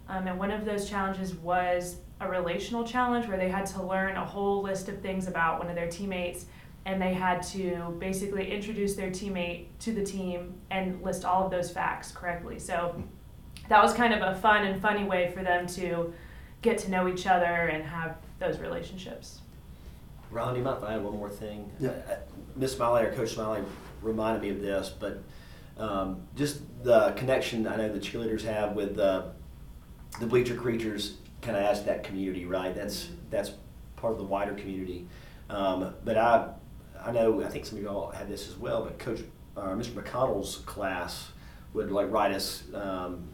Um, 0.09 0.27
and 0.27 0.39
one 0.39 0.51
of 0.51 0.65
those 0.65 0.89
challenges 0.89 1.35
was 1.35 1.97
a 2.21 2.29
relational 2.29 2.85
challenge 2.85 3.27
where 3.27 3.37
they 3.37 3.49
had 3.49 3.67
to 3.67 3.83
learn 3.83 4.17
a 4.17 4.25
whole 4.25 4.63
list 4.63 4.89
of 4.89 5.01
things 5.01 5.27
about 5.27 5.59
one 5.59 5.69
of 5.69 5.75
their 5.75 5.89
teammates 5.89 6.47
and 6.87 7.03
they 7.03 7.13
had 7.13 7.43
to 7.43 7.95
basically 7.99 8.51
introduce 8.51 8.95
their 8.95 9.11
teammate 9.11 9.67
to 9.81 9.93
the 9.93 10.05
team 10.05 10.55
and 10.71 11.03
list 11.03 11.25
all 11.25 11.45
of 11.45 11.51
those 11.51 11.69
facts 11.69 12.13
correctly. 12.13 12.61
So 12.61 13.03
that 13.69 13.83
was 13.83 13.93
kind 13.93 14.15
of 14.15 14.23
a 14.23 14.39
fun 14.41 14.65
and 14.65 14.81
funny 14.81 15.05
way 15.05 15.33
for 15.33 15.43
them 15.43 15.67
to 15.67 16.15
get 16.63 16.79
to 16.79 16.91
know 16.91 17.09
each 17.09 17.27
other 17.27 17.45
and 17.45 17.85
have 17.85 18.17
those 18.39 18.61
relationships. 18.61 19.41
Ron, 20.31 20.55
do 20.55 20.61
you 20.61 20.65
might 20.65 20.83
add 20.83 21.03
one 21.03 21.17
more 21.17 21.29
thing. 21.29 21.71
Yeah. 21.81 21.91
Uh, 21.91 22.17
Miss 22.55 22.75
Smyly 22.75 23.05
or 23.05 23.13
Coach 23.13 23.35
Smyly 23.35 23.65
reminded 24.01 24.43
me 24.43 24.51
of 24.51 24.61
this, 24.61 24.89
but 24.89 25.23
um, 25.79 26.23
just 26.37 26.61
the 26.85 27.13
connection 27.17 27.67
I 27.67 27.77
know 27.77 27.93
the 27.93 27.99
cheerleaders 27.99 28.43
have 28.43 28.73
with 28.75 28.99
uh, 28.99 29.25
the 30.21 30.27
bleacher 30.27 30.55
creatures 30.55 31.17
kind 31.43 31.57
of 31.57 31.65
adds 31.65 31.81
to 31.81 31.87
that 31.87 32.05
community, 32.05 32.45
right? 32.45 32.75
That's 32.75 33.09
that's 33.31 33.53
part 33.97 34.13
of 34.13 34.19
the 34.19 34.25
wider 34.25 34.55
community. 34.55 35.07
Um, 35.51 35.95
but 36.05 36.17
I 36.17 36.49
I 37.05 37.13
know 37.13 37.43
I 37.43 37.49
think 37.49 37.67
some 37.67 37.79
of 37.79 37.85
y'all 37.85 38.11
had 38.11 38.29
this 38.29 38.49
as 38.49 38.57
well, 38.57 38.85
but 38.85 38.99
Coach 38.99 39.21
uh, 39.57 39.69
Mr. 39.71 39.91
McConnell's 39.91 40.57
class 40.59 41.31
would 41.73 41.91
like 41.91 42.11
write 42.11 42.33
us, 42.33 42.65
um, 42.75 43.29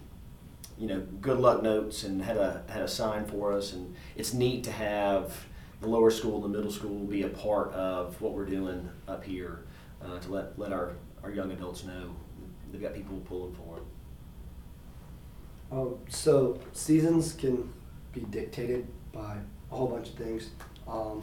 you 0.79 0.87
know, 0.87 1.01
good 1.21 1.39
luck 1.39 1.63
notes 1.63 2.05
and 2.05 2.23
had 2.23 2.37
a 2.37 2.63
had 2.69 2.83
a 2.83 2.89
sign 2.89 3.25
for 3.25 3.53
us. 3.53 3.73
And 3.73 3.95
it's 4.17 4.33
neat 4.33 4.65
to 4.65 4.73
have 4.73 5.47
the 5.81 5.89
lower 5.89 6.11
school 6.11 6.37
and 6.37 6.45
the 6.45 6.57
middle 6.57 6.71
school 6.71 7.05
be 7.05 7.23
a 7.23 7.29
part 7.29 7.73
of 7.73 8.21
what 8.21 8.33
we're 8.33 8.47
doing 8.47 8.89
up 9.09 9.25
here 9.25 9.65
uh, 10.05 10.19
to 10.19 10.33
let 10.33 10.59
let 10.59 10.73
our 10.73 10.93
our 11.23 11.31
young 11.31 11.51
adults 11.53 11.85
know 11.85 12.15
they've 12.71 12.81
got 12.81 12.95
people 12.95 13.21
pulling 13.25 13.55
for 13.55 13.77
them. 13.77 13.87
Um, 15.71 15.99
so 16.09 16.59
seasons 16.73 17.33
can 17.33 17.73
be 18.13 18.21
dictated 18.21 18.87
by 19.13 19.39
a 19.71 19.75
whole 19.75 19.89
bunch 19.89 20.09
of 20.09 20.15
things, 20.15 20.51
um, 20.87 21.23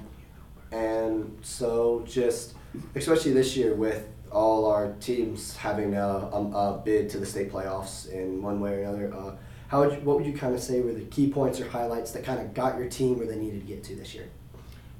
and 0.71 1.37
so 1.41 2.03
just 2.07 2.53
especially 2.95 3.33
this 3.33 3.55
year 3.57 3.73
with 3.73 4.07
all 4.31 4.65
our 4.65 4.93
teams 4.99 5.55
having 5.55 5.95
a, 5.95 6.07
a, 6.07 6.51
a 6.51 6.81
bid 6.83 7.09
to 7.09 7.17
the 7.17 7.25
state 7.25 7.51
playoffs 7.51 8.09
in 8.11 8.41
one 8.41 8.59
way 8.59 8.75
or 8.75 8.83
another. 8.83 9.13
Uh, 9.13 9.35
how 9.67 9.81
would 9.83 9.93
you, 9.93 9.99
what 9.99 10.17
would 10.17 10.25
you 10.25 10.33
kind 10.33 10.53
of 10.53 10.61
say 10.61 10.81
were 10.81 10.93
the 10.93 11.05
key 11.05 11.29
points 11.29 11.59
or 11.59 11.67
highlights 11.67 12.11
that 12.11 12.23
kind 12.23 12.39
of 12.39 12.53
got 12.53 12.77
your 12.77 12.87
team 12.87 13.17
where 13.17 13.27
they 13.27 13.35
needed 13.35 13.61
to 13.61 13.67
get 13.67 13.83
to 13.85 13.95
this 13.95 14.13
year? 14.13 14.29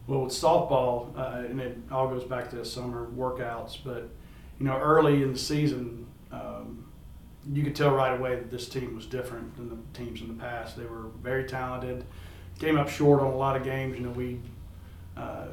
Well, 0.07 0.21
with 0.21 0.33
softball, 0.33 1.15
uh, 1.17 1.45
and 1.47 1.59
it 1.59 1.77
all 1.91 2.07
goes 2.07 2.23
back 2.23 2.49
to 2.51 2.55
the 2.55 2.65
summer 2.65 3.07
workouts, 3.15 3.77
but 3.83 4.09
you 4.59 4.65
know, 4.65 4.77
early 4.77 5.21
in 5.21 5.33
the 5.33 5.39
season, 5.39 6.07
um, 6.31 6.85
you 7.51 7.63
could 7.63 7.75
tell 7.75 7.91
right 7.91 8.19
away 8.19 8.35
that 8.35 8.51
this 8.51 8.67
team 8.67 8.95
was 8.95 9.05
different 9.05 9.55
than 9.55 9.69
the 9.69 9.77
teams 9.93 10.21
in 10.21 10.27
the 10.27 10.33
past. 10.33 10.77
They 10.77 10.85
were 10.85 11.05
very 11.21 11.45
talented, 11.45 12.05
came 12.59 12.77
up 12.77 12.89
short 12.89 13.21
on 13.21 13.27
a 13.27 13.35
lot 13.35 13.55
of 13.55 13.63
games. 13.63 13.97
You 13.97 14.05
know, 14.05 14.11
we 14.11 14.39
uh, 15.19 15.47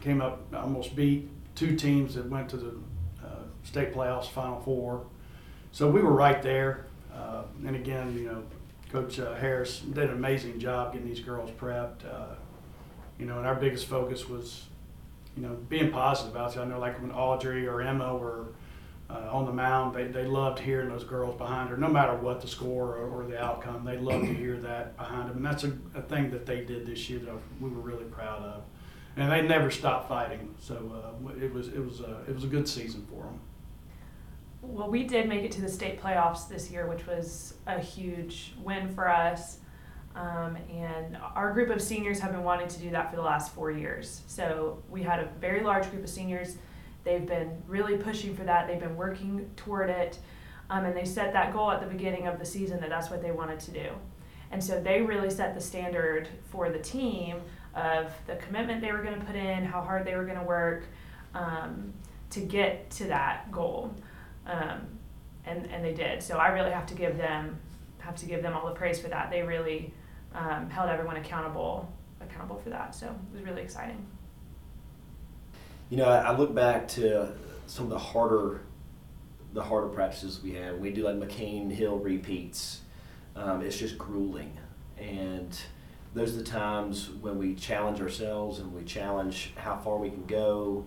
came 0.00 0.20
up 0.20 0.40
almost 0.54 0.96
beat 0.96 1.28
two 1.54 1.76
teams 1.76 2.14
that 2.14 2.28
went 2.28 2.48
to 2.48 2.56
the 2.56 2.74
uh, 3.22 3.44
state 3.62 3.92
playoffs, 3.92 4.28
Final 4.28 4.60
Four. 4.60 5.04
So 5.70 5.90
we 5.90 6.00
were 6.00 6.12
right 6.12 6.42
there. 6.42 6.86
Uh, 7.14 7.42
and 7.66 7.76
again, 7.76 8.16
you 8.16 8.26
know, 8.26 8.42
Coach 8.90 9.18
uh, 9.18 9.34
Harris 9.34 9.80
did 9.80 10.10
an 10.10 10.16
amazing 10.16 10.58
job 10.58 10.92
getting 10.92 11.06
these 11.06 11.20
girls 11.20 11.50
prepped. 11.50 12.04
Uh, 12.04 12.34
you 13.18 13.26
know, 13.26 13.38
and 13.38 13.46
our 13.46 13.54
biggest 13.54 13.86
focus 13.86 14.28
was, 14.28 14.64
you 15.36 15.42
know, 15.42 15.54
being 15.68 15.90
positive 15.90 16.36
out 16.36 16.54
there. 16.54 16.62
I 16.62 16.66
know, 16.66 16.78
like 16.78 17.00
when 17.00 17.12
Audrey 17.12 17.66
or 17.66 17.82
Emma 17.82 18.16
were 18.16 18.46
on 19.10 19.44
the 19.44 19.52
mound, 19.52 19.94
they, 19.94 20.04
they 20.04 20.24
loved 20.24 20.58
hearing 20.58 20.88
those 20.88 21.04
girls 21.04 21.36
behind 21.36 21.68
her, 21.68 21.76
no 21.76 21.88
matter 21.88 22.14
what 22.14 22.40
the 22.40 22.48
score 22.48 22.96
or, 22.96 23.08
or 23.08 23.26
the 23.26 23.38
outcome. 23.38 23.84
They 23.84 23.98
loved 23.98 24.24
to 24.24 24.32
hear 24.34 24.56
that 24.56 24.96
behind 24.96 25.28
them, 25.28 25.36
and 25.36 25.44
that's 25.44 25.64
a, 25.64 25.72
a 25.94 26.02
thing 26.02 26.30
that 26.30 26.46
they 26.46 26.64
did 26.64 26.86
this 26.86 27.10
year 27.10 27.18
that 27.20 27.34
we 27.60 27.68
were 27.68 27.82
really 27.82 28.04
proud 28.04 28.42
of. 28.42 28.62
And 29.16 29.30
they 29.30 29.42
never 29.42 29.70
stopped 29.70 30.08
fighting, 30.08 30.54
so 30.58 30.74
uh, 30.74 31.32
it 31.38 31.52
was 31.52 31.68
it 31.68 31.84
was 31.84 32.00
a, 32.00 32.22
it 32.26 32.34
was 32.34 32.44
a 32.44 32.46
good 32.46 32.66
season 32.66 33.06
for 33.10 33.24
them. 33.24 33.40
Well, 34.62 34.88
we 34.88 35.02
did 35.02 35.28
make 35.28 35.42
it 35.42 35.50
to 35.52 35.60
the 35.60 35.68
state 35.68 36.00
playoffs 36.00 36.48
this 36.48 36.70
year, 36.70 36.86
which 36.86 37.06
was 37.06 37.54
a 37.66 37.80
huge 37.80 38.54
win 38.62 38.88
for 38.94 39.08
us. 39.08 39.58
Um, 40.14 40.56
and 40.70 41.16
our 41.34 41.52
group 41.52 41.70
of 41.70 41.80
seniors 41.80 42.20
have 42.20 42.32
been 42.32 42.44
wanting 42.44 42.68
to 42.68 42.78
do 42.78 42.90
that 42.90 43.10
for 43.10 43.16
the 43.16 43.22
last 43.22 43.54
four 43.54 43.70
years. 43.70 44.22
So 44.26 44.82
we 44.90 45.02
had 45.02 45.20
a 45.20 45.28
very 45.40 45.62
large 45.62 45.90
group 45.90 46.04
of 46.04 46.10
seniors. 46.10 46.56
They've 47.04 47.26
been 47.26 47.60
really 47.66 47.96
pushing 47.96 48.36
for 48.36 48.44
that. 48.44 48.68
They've 48.68 48.78
been 48.78 48.96
working 48.96 49.50
toward 49.56 49.90
it. 49.90 50.18
Um, 50.70 50.84
and 50.84 50.96
they 50.96 51.04
set 51.04 51.32
that 51.32 51.52
goal 51.52 51.70
at 51.70 51.80
the 51.80 51.86
beginning 51.86 52.26
of 52.26 52.38
the 52.38 52.46
season 52.46 52.80
that 52.80 52.88
that's 52.88 53.10
what 53.10 53.22
they 53.22 53.32
wanted 53.32 53.58
to 53.60 53.70
do. 53.72 53.88
And 54.50 54.62
so 54.62 54.80
they 54.80 55.00
really 55.00 55.30
set 55.30 55.54
the 55.54 55.60
standard 55.60 56.28
for 56.50 56.70
the 56.70 56.78
team 56.78 57.40
of 57.74 58.12
the 58.26 58.36
commitment 58.36 58.80
they 58.80 58.92
were 58.92 59.02
going 59.02 59.18
to 59.18 59.24
put 59.24 59.36
in, 59.36 59.64
how 59.64 59.80
hard 59.80 60.06
they 60.06 60.14
were 60.14 60.24
going 60.24 60.38
to 60.38 60.44
work 60.44 60.84
um, 61.34 61.92
to 62.30 62.40
get 62.40 62.90
to 62.90 63.04
that 63.04 63.50
goal. 63.50 63.94
Um, 64.46 64.80
and, 65.44 65.66
and 65.70 65.84
they 65.84 65.94
did. 65.94 66.22
So 66.22 66.36
I 66.36 66.48
really 66.48 66.70
have 66.70 66.86
to 66.86 66.94
give 66.94 67.16
them 67.16 67.58
have 67.98 68.16
to 68.16 68.26
give 68.26 68.42
them 68.42 68.54
all 68.54 68.66
the 68.66 68.74
praise 68.74 68.98
for 68.98 69.08
that. 69.08 69.30
They 69.30 69.42
really 69.42 69.94
um, 70.34 70.68
held 70.68 70.90
everyone 70.90 71.16
accountable 71.16 71.88
accountable 72.20 72.56
for 72.56 72.70
that. 72.70 72.94
So 72.94 73.06
it 73.06 73.34
was 73.34 73.42
really 73.42 73.62
exciting. 73.62 74.04
You 75.90 75.98
know, 75.98 76.06
I, 76.06 76.34
look 76.36 76.54
back 76.54 76.88
to 76.88 77.32
some 77.66 77.84
of 77.84 77.90
the 77.90 77.98
harder, 77.98 78.62
the 79.52 79.62
harder 79.62 79.88
practices 79.88 80.40
we 80.42 80.54
had. 80.54 80.80
We 80.80 80.90
do 80.90 81.04
like 81.04 81.16
McCain 81.16 81.70
Hill 81.70 81.98
repeats. 81.98 82.80
Um, 83.36 83.60
it's 83.60 83.76
just 83.76 83.98
grueling, 83.98 84.56
and 84.98 85.58
those 86.14 86.34
are 86.34 86.38
the 86.38 86.44
times 86.44 87.10
when 87.20 87.38
we 87.38 87.54
challenge 87.54 88.00
ourselves 88.00 88.58
and 88.58 88.72
we 88.72 88.82
challenge 88.84 89.52
how 89.56 89.76
far 89.76 89.96
we 89.96 90.10
can 90.10 90.26
go, 90.26 90.84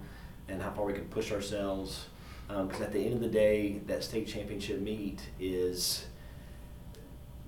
and 0.48 0.62
how 0.62 0.72
far 0.72 0.86
we 0.86 0.94
can 0.94 1.05
push 1.05 1.32
ourselves. 1.32 2.05
Because 2.48 2.82
at 2.82 2.91
the 2.91 3.03
end 3.03 3.13
of 3.15 3.22
the 3.22 3.27
day, 3.27 3.82
that 3.88 4.03
state 4.03 4.27
championship 4.27 4.79
meet 4.79 5.20
is 5.39 6.05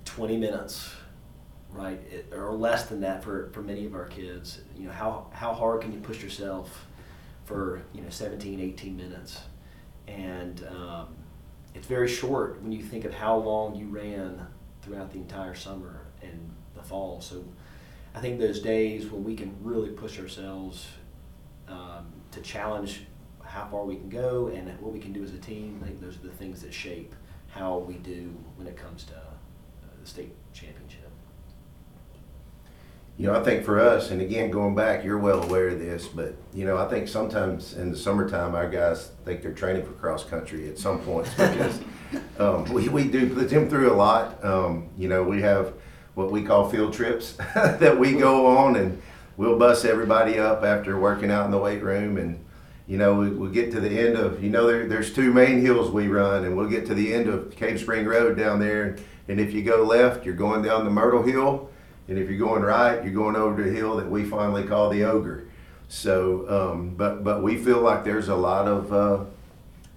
20 0.05 0.38
minutes, 0.38 0.89
right, 1.69 2.00
it, 2.12 2.34
or 2.34 2.53
less 2.53 2.88
than 2.88 3.01
that 3.01 3.24
for, 3.24 3.51
for 3.53 3.62
many 3.62 3.86
of 3.86 3.93
our 3.93 4.05
kids. 4.05 4.62
You 4.75 4.88
know, 4.88 4.91
how, 4.91 5.27
how 5.31 5.53
hard 5.53 5.81
can 5.81 5.93
you 5.93 6.00
push 6.00 6.24
yourself 6.24 6.88
for, 7.46 7.84
you 7.93 8.01
know, 8.01 8.10
17, 8.10 8.60
18 8.60 8.98
minutes? 8.98 9.41
And 10.07 10.65
um, 10.67 11.15
it's 11.75 11.86
very 11.86 12.07
short 12.07 12.60
when 12.63 12.72
you 12.72 12.81
think 12.81 13.05
of 13.05 13.13
how 13.13 13.38
long 13.38 13.75
you 13.75 13.88
ran 13.88 14.48
throughout 14.81 15.12
the 15.12 15.19
entire 15.19 15.53
summer 15.53 16.01
and 16.24 16.50
the 16.74 16.81
fall. 16.81 17.22
So 17.22 17.43
I 18.17 18.19
think 18.19 18.39
those 18.39 18.59
days 18.62 19.12
when 19.12 19.24
we 19.24 19.36
can 19.36 19.55
really 19.62 19.91
push 19.91 20.19
ourselves 20.19 20.88
um, 21.67 22.07
to 22.31 22.41
challenge 22.41 23.01
how 23.43 23.67
far 23.69 23.86
we 23.86 23.95
can 23.95 24.09
go 24.09 24.47
and 24.47 24.67
what 24.79 24.91
we 24.91 24.97
can 24.97 25.13
do 25.13 25.24
as 25.24 25.36
a 25.36 25.38
team, 25.38 25.79
I 25.83 25.86
think 25.86 26.01
those 26.01 26.15
are 26.15 26.27
the 26.27 26.33
things 26.33 26.63
that 26.63 26.74
shape 26.74 27.13
how 27.50 27.77
we 27.77 27.93
do 27.93 28.36
when 28.55 28.65
it 28.65 28.75
comes 28.75 29.03
to 29.03 29.13
the 30.01 30.07
state 30.07 30.33
championship. 30.51 31.12
You 33.19 33.27
know, 33.27 33.39
I 33.39 33.43
think 33.43 33.63
for 33.63 33.79
us, 33.79 34.09
and 34.09 34.19
again, 34.19 34.50
going 34.50 34.74
back, 34.74 35.03
you're 35.03 35.19
well 35.19 35.43
aware 35.43 35.67
of 35.67 35.77
this, 35.77 36.07
but, 36.07 36.36
you 36.55 36.65
know, 36.65 36.75
I 36.75 36.89
think 36.89 37.07
sometimes 37.07 37.75
in 37.75 37.91
the 37.91 37.97
summertime, 37.97 38.55
our 38.55 38.67
guys 38.67 39.12
think 39.25 39.43
they're 39.43 39.53
training 39.53 39.86
for 39.86 39.91
cross 39.91 40.24
country 40.24 40.67
at 40.69 40.79
some 40.79 41.01
points 41.01 41.29
because 41.36 41.81
um, 42.39 42.63
we, 42.74 42.89
we 42.89 43.03
do 43.03 43.31
put 43.36 43.51
them 43.51 43.69
through 43.69 43.91
a 43.91 43.93
lot. 43.93 44.43
Um, 44.43 44.89
you 44.97 45.07
know, 45.07 45.21
we 45.21 45.43
have 45.43 45.74
what 46.17 46.31
we 46.31 46.41
call 46.41 46.67
field 46.67 46.91
trips 46.91 47.33
that 47.53 48.00
we 48.00 48.13
go 48.13 48.47
on 48.47 48.75
and 48.75 49.00
we'll 49.38 49.57
bus 49.57 49.86
everybody 49.86 50.39
up 50.39 50.63
after 50.63 51.00
working 51.00 51.29
out 51.29 51.45
in 51.45 51.51
the 51.51 51.57
weight 51.59 51.83
room 51.83 52.17
and, 52.17 52.43
you 52.88 52.97
know, 52.97 53.13
we, 53.13 53.29
we'll 53.29 53.51
get 53.51 53.71
to 53.71 53.79
the 53.79 54.00
end 54.00 54.15
of, 54.15 54.43
you 54.43 54.50
know, 54.50 54.65
there, 54.65 54.88
there's 54.88 55.13
two 55.13 55.31
main 55.31 55.62
hills 55.62 55.91
we 55.91 56.07
run 56.07 56.43
and 56.43 56.57
we'll 56.57 56.67
get 56.67 56.88
to 56.88 56.95
the 56.95 57.13
end 57.13 57.29
of 57.29 57.55
Cave 57.55 57.79
Spring 57.79 58.03
Road 58.03 58.36
down 58.36 58.59
there. 58.59 58.97
And 59.27 59.39
if 59.39 59.53
you 59.53 59.62
go 59.62 59.83
left, 59.83 60.25
you're 60.25 60.33
going 60.33 60.63
down 60.63 60.86
the 60.86 60.89
Myrtle 60.89 61.21
Hill. 61.21 61.69
And 62.07 62.17
if 62.17 62.27
you're 62.27 62.39
going 62.39 62.63
right, 62.63 63.03
you're 63.03 63.13
going 63.13 63.36
over 63.36 63.62
the 63.62 63.69
hill 63.69 63.97
that 63.97 64.09
we 64.09 64.25
finally 64.25 64.63
call 64.63 64.89
the 64.89 65.03
Ogre. 65.03 65.47
So, 65.88 66.50
um, 66.50 66.95
but 66.95 67.24
but 67.24 67.43
we 67.43 67.57
feel 67.57 67.81
like 67.81 68.03
there's 68.03 68.27
a 68.27 68.36
lot 68.36 68.67
of, 68.67 68.91
uh, 68.91 69.25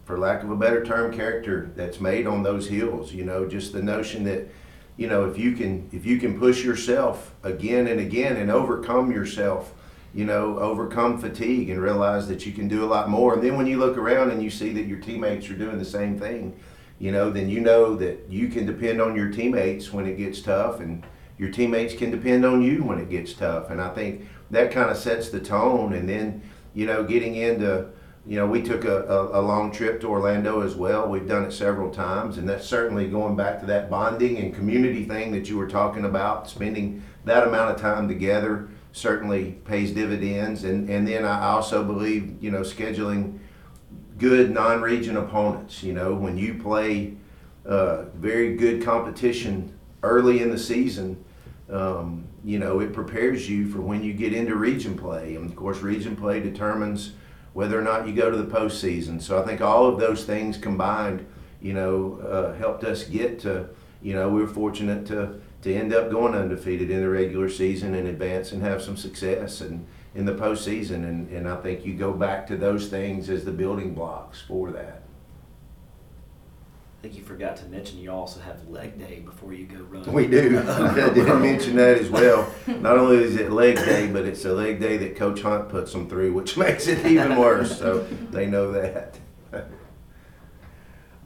for 0.05 0.19
lack 0.19 0.43
of 0.43 0.51
a 0.51 0.57
better 0.57 0.85
term, 0.85 1.13
character 1.13 1.71
that's 1.77 1.99
made 1.99 2.27
on 2.27 2.43
those 2.43 2.69
hills. 2.69 3.13
You 3.13 3.25
know, 3.25 3.49
just 3.49 3.73
the 3.73 3.83
notion 3.83 4.25
that, 4.25 4.49
you 5.01 5.07
know, 5.07 5.25
if 5.25 5.39
you 5.39 5.53
can 5.53 5.89
if 5.93 6.05
you 6.05 6.19
can 6.19 6.39
push 6.39 6.63
yourself 6.63 7.35
again 7.43 7.87
and 7.87 7.99
again 7.99 8.37
and 8.37 8.51
overcome 8.51 9.11
yourself, 9.11 9.73
you 10.13 10.27
know, 10.27 10.59
overcome 10.59 11.17
fatigue 11.17 11.71
and 11.71 11.81
realize 11.81 12.29
that 12.29 12.45
you 12.45 12.53
can 12.53 12.69
do 12.69 12.85
a 12.85 12.87
lot 12.87 13.09
more. 13.09 13.33
And 13.33 13.43
then 13.43 13.57
when 13.57 13.67
you 13.67 13.79
look 13.79 13.97
around 13.97 14.31
and 14.31 14.43
you 14.43 14.51
see 14.51 14.75
that 14.75 14.87
your 14.87 14.99
teammates 14.99 15.49
are 15.49 15.57
doing 15.57 15.79
the 15.79 15.87
same 15.87 16.19
thing, 16.19 16.55
you 16.99 17.13
know, 17.13 17.31
then 17.31 17.49
you 17.49 17.61
know 17.61 17.97
that 17.97 18.27
you 18.29 18.49
can 18.49 18.67
depend 18.67 19.01
on 19.01 19.17
your 19.17 19.31
teammates 19.31 19.91
when 19.91 20.05
it 20.05 20.19
gets 20.19 20.43
tough 20.43 20.81
and 20.81 21.03
your 21.39 21.51
teammates 21.51 21.95
can 21.95 22.11
depend 22.11 22.45
on 22.45 22.61
you 22.61 22.85
when 22.85 22.99
it 22.99 23.09
gets 23.09 23.33
tough. 23.33 23.71
And 23.71 23.81
I 23.81 23.89
think 23.95 24.29
that 24.51 24.71
kind 24.71 24.91
of 24.91 24.99
sets 24.99 25.31
the 25.31 25.41
tone. 25.41 25.95
And 25.95 26.07
then, 26.07 26.43
you 26.75 26.85
know, 26.85 27.05
getting 27.05 27.37
into, 27.37 27.89
you 28.31 28.37
know, 28.37 28.47
we 28.47 28.63
took 28.63 28.85
a, 28.85 29.03
a, 29.07 29.41
a, 29.41 29.43
long 29.43 29.73
trip 29.73 30.01
to 30.03 30.07
Orlando 30.07 30.61
as 30.61 30.77
well. 30.77 31.09
We've 31.09 31.27
done 31.27 31.47
it 31.47 31.51
several 31.51 31.91
times. 31.91 32.39
And 32.39 32.49
that's 32.49 32.65
certainly 32.65 33.09
going 33.09 33.35
back 33.35 33.59
to 33.59 33.67
that 33.67 33.91
bonding 33.91 34.39
and 34.39 34.55
community 34.55 35.03
thing 35.03 35.33
that 35.33 35.49
you 35.49 35.59
were 35.59 35.67
talking 35.67 36.05
about. 36.05 36.49
Spending 36.49 37.03
that 37.25 37.49
amount 37.49 37.73
of 37.73 37.81
time 37.81 38.07
together 38.07 38.69
certainly 38.93 39.59
pays 39.65 39.91
dividends. 39.91 40.63
And, 40.63 40.89
and 40.89 41.09
then 41.09 41.25
I 41.25 41.49
also 41.49 41.83
believe, 41.83 42.37
you 42.41 42.53
know, 42.53 42.61
scheduling 42.61 43.41
good 44.17 44.53
non-region 44.53 45.17
opponents. 45.17 45.83
You 45.83 45.95
know, 45.95 46.15
when 46.15 46.39
you 46.39 46.55
play 46.55 47.17
uh, 47.67 48.05
very 48.11 48.55
good 48.55 48.85
competition 48.85 49.77
early 50.05 50.41
in 50.41 50.53
the 50.53 50.59
season, 50.59 51.25
um, 51.69 52.29
you 52.45 52.61
know, 52.61 52.79
it 52.79 52.93
prepares 52.93 53.51
you 53.51 53.69
for 53.69 53.81
when 53.81 54.05
you 54.05 54.13
get 54.13 54.33
into 54.33 54.55
region 54.55 54.97
play. 54.97 55.35
And 55.35 55.51
of 55.51 55.57
course, 55.57 55.81
region 55.81 56.15
play 56.15 56.39
determines 56.39 57.15
whether 57.53 57.79
or 57.79 57.83
not 57.83 58.07
you 58.07 58.15
go 58.15 58.31
to 58.31 58.37
the 58.37 58.45
postseason. 58.45 59.21
So 59.21 59.41
I 59.41 59.47
think 59.47 59.61
all 59.61 59.87
of 59.87 59.99
those 59.99 60.25
things 60.25 60.57
combined, 60.57 61.27
you 61.61 61.73
know, 61.73 62.21
uh, 62.21 62.55
helped 62.55 62.85
us 62.85 63.05
get 63.05 63.41
to, 63.41 63.69
you 64.03 64.15
know, 64.15 64.29
we 64.29 64.41
were 64.41 64.49
fortunate 64.49 65.07
to 65.07 65.41
to 65.63 65.75
end 65.75 65.93
up 65.93 66.11
going 66.11 66.35
undefeated 66.35 66.91
in 66.91 67.03
the 67.03 67.09
regular 67.09 67.49
season 67.49 67.95
and 67.95 68.09
advance 68.09 68.53
and 68.53 68.63
have 68.63 68.81
some 68.81 68.97
success 68.97 69.61
and 69.61 69.87
in 70.15 70.25
the 70.25 70.35
postseason. 70.35 71.05
And, 71.05 71.29
and 71.29 71.49
I 71.49 71.57
think 71.57 71.85
you 71.85 71.95
go 71.95 72.13
back 72.13 72.47
to 72.47 72.57
those 72.57 72.89
things 72.89 73.29
as 73.29 73.45
the 73.45 73.53
building 73.53 73.95
blocks 73.95 74.41
for 74.41 74.71
that. 74.71 75.00
I 77.01 77.03
think 77.05 77.17
you 77.17 77.23
forgot 77.23 77.57
to 77.57 77.65
mention 77.65 77.99
you 77.99 78.13
also 78.13 78.41
have 78.41 78.69
leg 78.69 78.99
day 78.99 79.21
before 79.21 79.55
you 79.55 79.65
go 79.65 79.79
run. 79.85 80.13
We 80.13 80.27
do. 80.27 80.59
I 80.69 81.09
didn't 81.09 81.41
mention 81.41 81.77
that 81.77 81.97
as 81.97 82.11
well. 82.11 82.53
Not 82.67 82.99
only 82.99 83.25
is 83.25 83.37
it 83.37 83.51
leg 83.51 83.77
day, 83.77 84.07
but 84.13 84.27
it's 84.27 84.45
a 84.45 84.53
leg 84.53 84.81
day 84.81 84.99
that 84.99 85.17
Coach 85.17 85.41
Hunt 85.41 85.71
puts 85.71 85.95
them 85.95 86.11
through, 86.11 86.35
which 86.35 86.57
makes 86.59 86.89
it 86.89 87.07
even 87.07 87.39
worse. 87.39 87.79
So 87.79 88.01
they 88.31 88.45
know 88.45 88.73
that. 88.73 89.19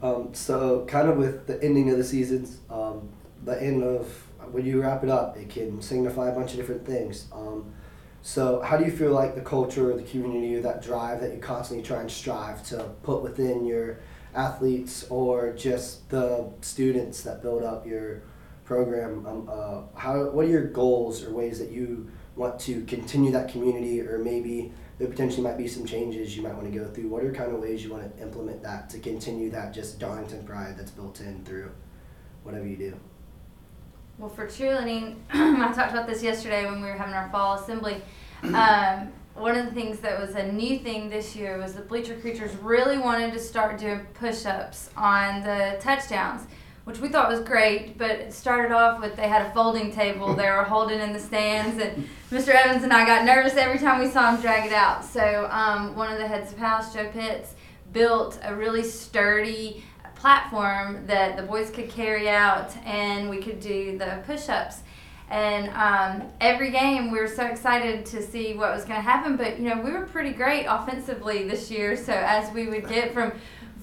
Um, 0.00 0.32
so, 0.32 0.84
kind 0.86 1.08
of 1.08 1.16
with 1.16 1.48
the 1.48 1.60
ending 1.60 1.90
of 1.90 1.98
the 1.98 2.04
seasons, 2.04 2.58
um, 2.70 3.08
the 3.42 3.60
end 3.60 3.82
of 3.82 4.06
when 4.52 4.64
you 4.64 4.80
wrap 4.80 5.02
it 5.02 5.10
up, 5.10 5.36
it 5.36 5.48
can 5.48 5.82
signify 5.82 6.28
a 6.28 6.32
bunch 6.32 6.52
of 6.52 6.56
different 6.56 6.86
things. 6.86 7.26
Um, 7.32 7.74
so, 8.22 8.60
how 8.60 8.76
do 8.76 8.84
you 8.84 8.92
feel 8.92 9.10
like 9.10 9.34
the 9.34 9.40
culture, 9.40 9.92
the 9.96 10.04
community, 10.04 10.54
or 10.54 10.62
that 10.62 10.82
drive 10.82 11.20
that 11.20 11.34
you 11.34 11.40
constantly 11.40 11.84
try 11.84 12.00
and 12.00 12.08
strive 12.08 12.64
to 12.68 12.90
put 13.02 13.24
within 13.24 13.64
your 13.66 13.98
athletes 14.34 15.04
or 15.10 15.52
just 15.52 16.08
the 16.10 16.50
students 16.60 17.22
that 17.22 17.42
build 17.42 17.62
up 17.62 17.86
your 17.86 18.22
program? 18.64 19.26
Um, 19.26 19.48
uh, 19.50 19.98
how, 19.98 20.30
what 20.30 20.46
are 20.46 20.48
your 20.48 20.66
goals 20.66 21.24
or 21.24 21.32
ways 21.32 21.58
that 21.58 21.70
you 21.70 22.10
want 22.36 22.58
to 22.60 22.84
continue 22.84 23.30
that 23.32 23.48
community, 23.48 24.00
or 24.00 24.18
maybe 24.18 24.72
there 24.98 25.08
potentially 25.08 25.42
might 25.42 25.58
be 25.58 25.68
some 25.68 25.84
changes 25.86 26.36
you 26.36 26.42
might 26.42 26.54
want 26.54 26.70
to 26.72 26.78
go 26.78 26.86
through. 26.86 27.08
What 27.08 27.24
are 27.24 27.32
kind 27.32 27.52
of 27.52 27.60
ways 27.60 27.84
you 27.84 27.90
want 27.90 28.16
to 28.16 28.22
implement 28.22 28.62
that 28.62 28.90
to 28.90 28.98
continue 28.98 29.50
that 29.50 29.72
just 29.74 29.98
Darlington 29.98 30.44
pride 30.44 30.76
that's 30.78 30.90
built 30.90 31.20
in 31.20 31.44
through 31.44 31.70
whatever 32.42 32.66
you 32.66 32.76
do? 32.76 32.96
Well, 34.18 34.30
for 34.30 34.46
cheerleading, 34.46 35.16
I 35.32 35.72
talked 35.72 35.90
about 35.90 36.06
this 36.06 36.22
yesterday 36.22 36.66
when 36.66 36.80
we 36.80 36.86
were 36.86 36.96
having 36.96 37.14
our 37.14 37.28
fall 37.30 37.54
assembly. 37.54 38.00
Um, 38.44 39.12
one 39.34 39.56
of 39.56 39.66
the 39.66 39.72
things 39.72 39.98
that 40.00 40.18
was 40.18 40.36
a 40.36 40.52
new 40.52 40.78
thing 40.78 41.10
this 41.10 41.34
year 41.34 41.58
was 41.58 41.74
the 41.74 41.82
Bleacher 41.82 42.14
Creatures 42.16 42.54
really 42.56 42.98
wanted 42.98 43.32
to 43.32 43.40
start 43.40 43.78
doing 43.78 44.06
push 44.14 44.46
ups 44.46 44.90
on 44.96 45.42
the 45.42 45.76
touchdowns, 45.80 46.46
which 46.84 47.00
we 47.00 47.08
thought 47.08 47.28
was 47.28 47.40
great. 47.40 47.98
But 47.98 48.12
it 48.12 48.32
started 48.32 48.70
off 48.72 49.00
with 49.00 49.16
they 49.16 49.28
had 49.28 49.44
a 49.44 49.50
folding 49.50 49.90
table 49.90 50.34
they 50.34 50.48
were 50.48 50.62
holding 50.62 51.00
in 51.00 51.12
the 51.12 51.18
stands, 51.18 51.82
and 51.82 52.08
Mr. 52.30 52.48
Evans 52.50 52.84
and 52.84 52.92
I 52.92 53.04
got 53.04 53.24
nervous 53.24 53.54
every 53.54 53.78
time 53.78 54.00
we 54.00 54.08
saw 54.08 54.32
him 54.32 54.40
drag 54.40 54.66
it 54.66 54.72
out. 54.72 55.04
So, 55.04 55.48
um, 55.50 55.96
one 55.96 56.12
of 56.12 56.18
the 56.18 56.28
heads 56.28 56.52
of 56.52 56.58
house, 56.58 56.94
Joe 56.94 57.10
Pitts, 57.12 57.54
built 57.92 58.38
a 58.42 58.54
really 58.54 58.84
sturdy 58.84 59.84
platform 60.14 61.06
that 61.06 61.36
the 61.36 61.42
boys 61.42 61.70
could 61.70 61.90
carry 61.90 62.28
out 62.28 62.74
and 62.86 63.28
we 63.28 63.38
could 63.38 63.60
do 63.60 63.98
the 63.98 64.22
push-ups 64.24 64.80
and 65.30 65.68
um, 65.70 66.28
every 66.40 66.70
game 66.70 67.10
we 67.10 67.18
were 67.18 67.28
so 67.28 67.46
excited 67.46 68.04
to 68.06 68.22
see 68.22 68.54
what 68.54 68.74
was 68.74 68.84
going 68.84 68.96
to 68.96 69.02
happen 69.02 69.36
but 69.36 69.58
you 69.58 69.68
know 69.68 69.80
we 69.80 69.90
were 69.90 70.06
pretty 70.06 70.32
great 70.32 70.66
offensively 70.66 71.48
this 71.48 71.70
year. 71.70 71.96
So 71.96 72.12
as 72.12 72.52
we 72.52 72.68
would 72.68 72.88
get 72.88 73.12
from 73.12 73.32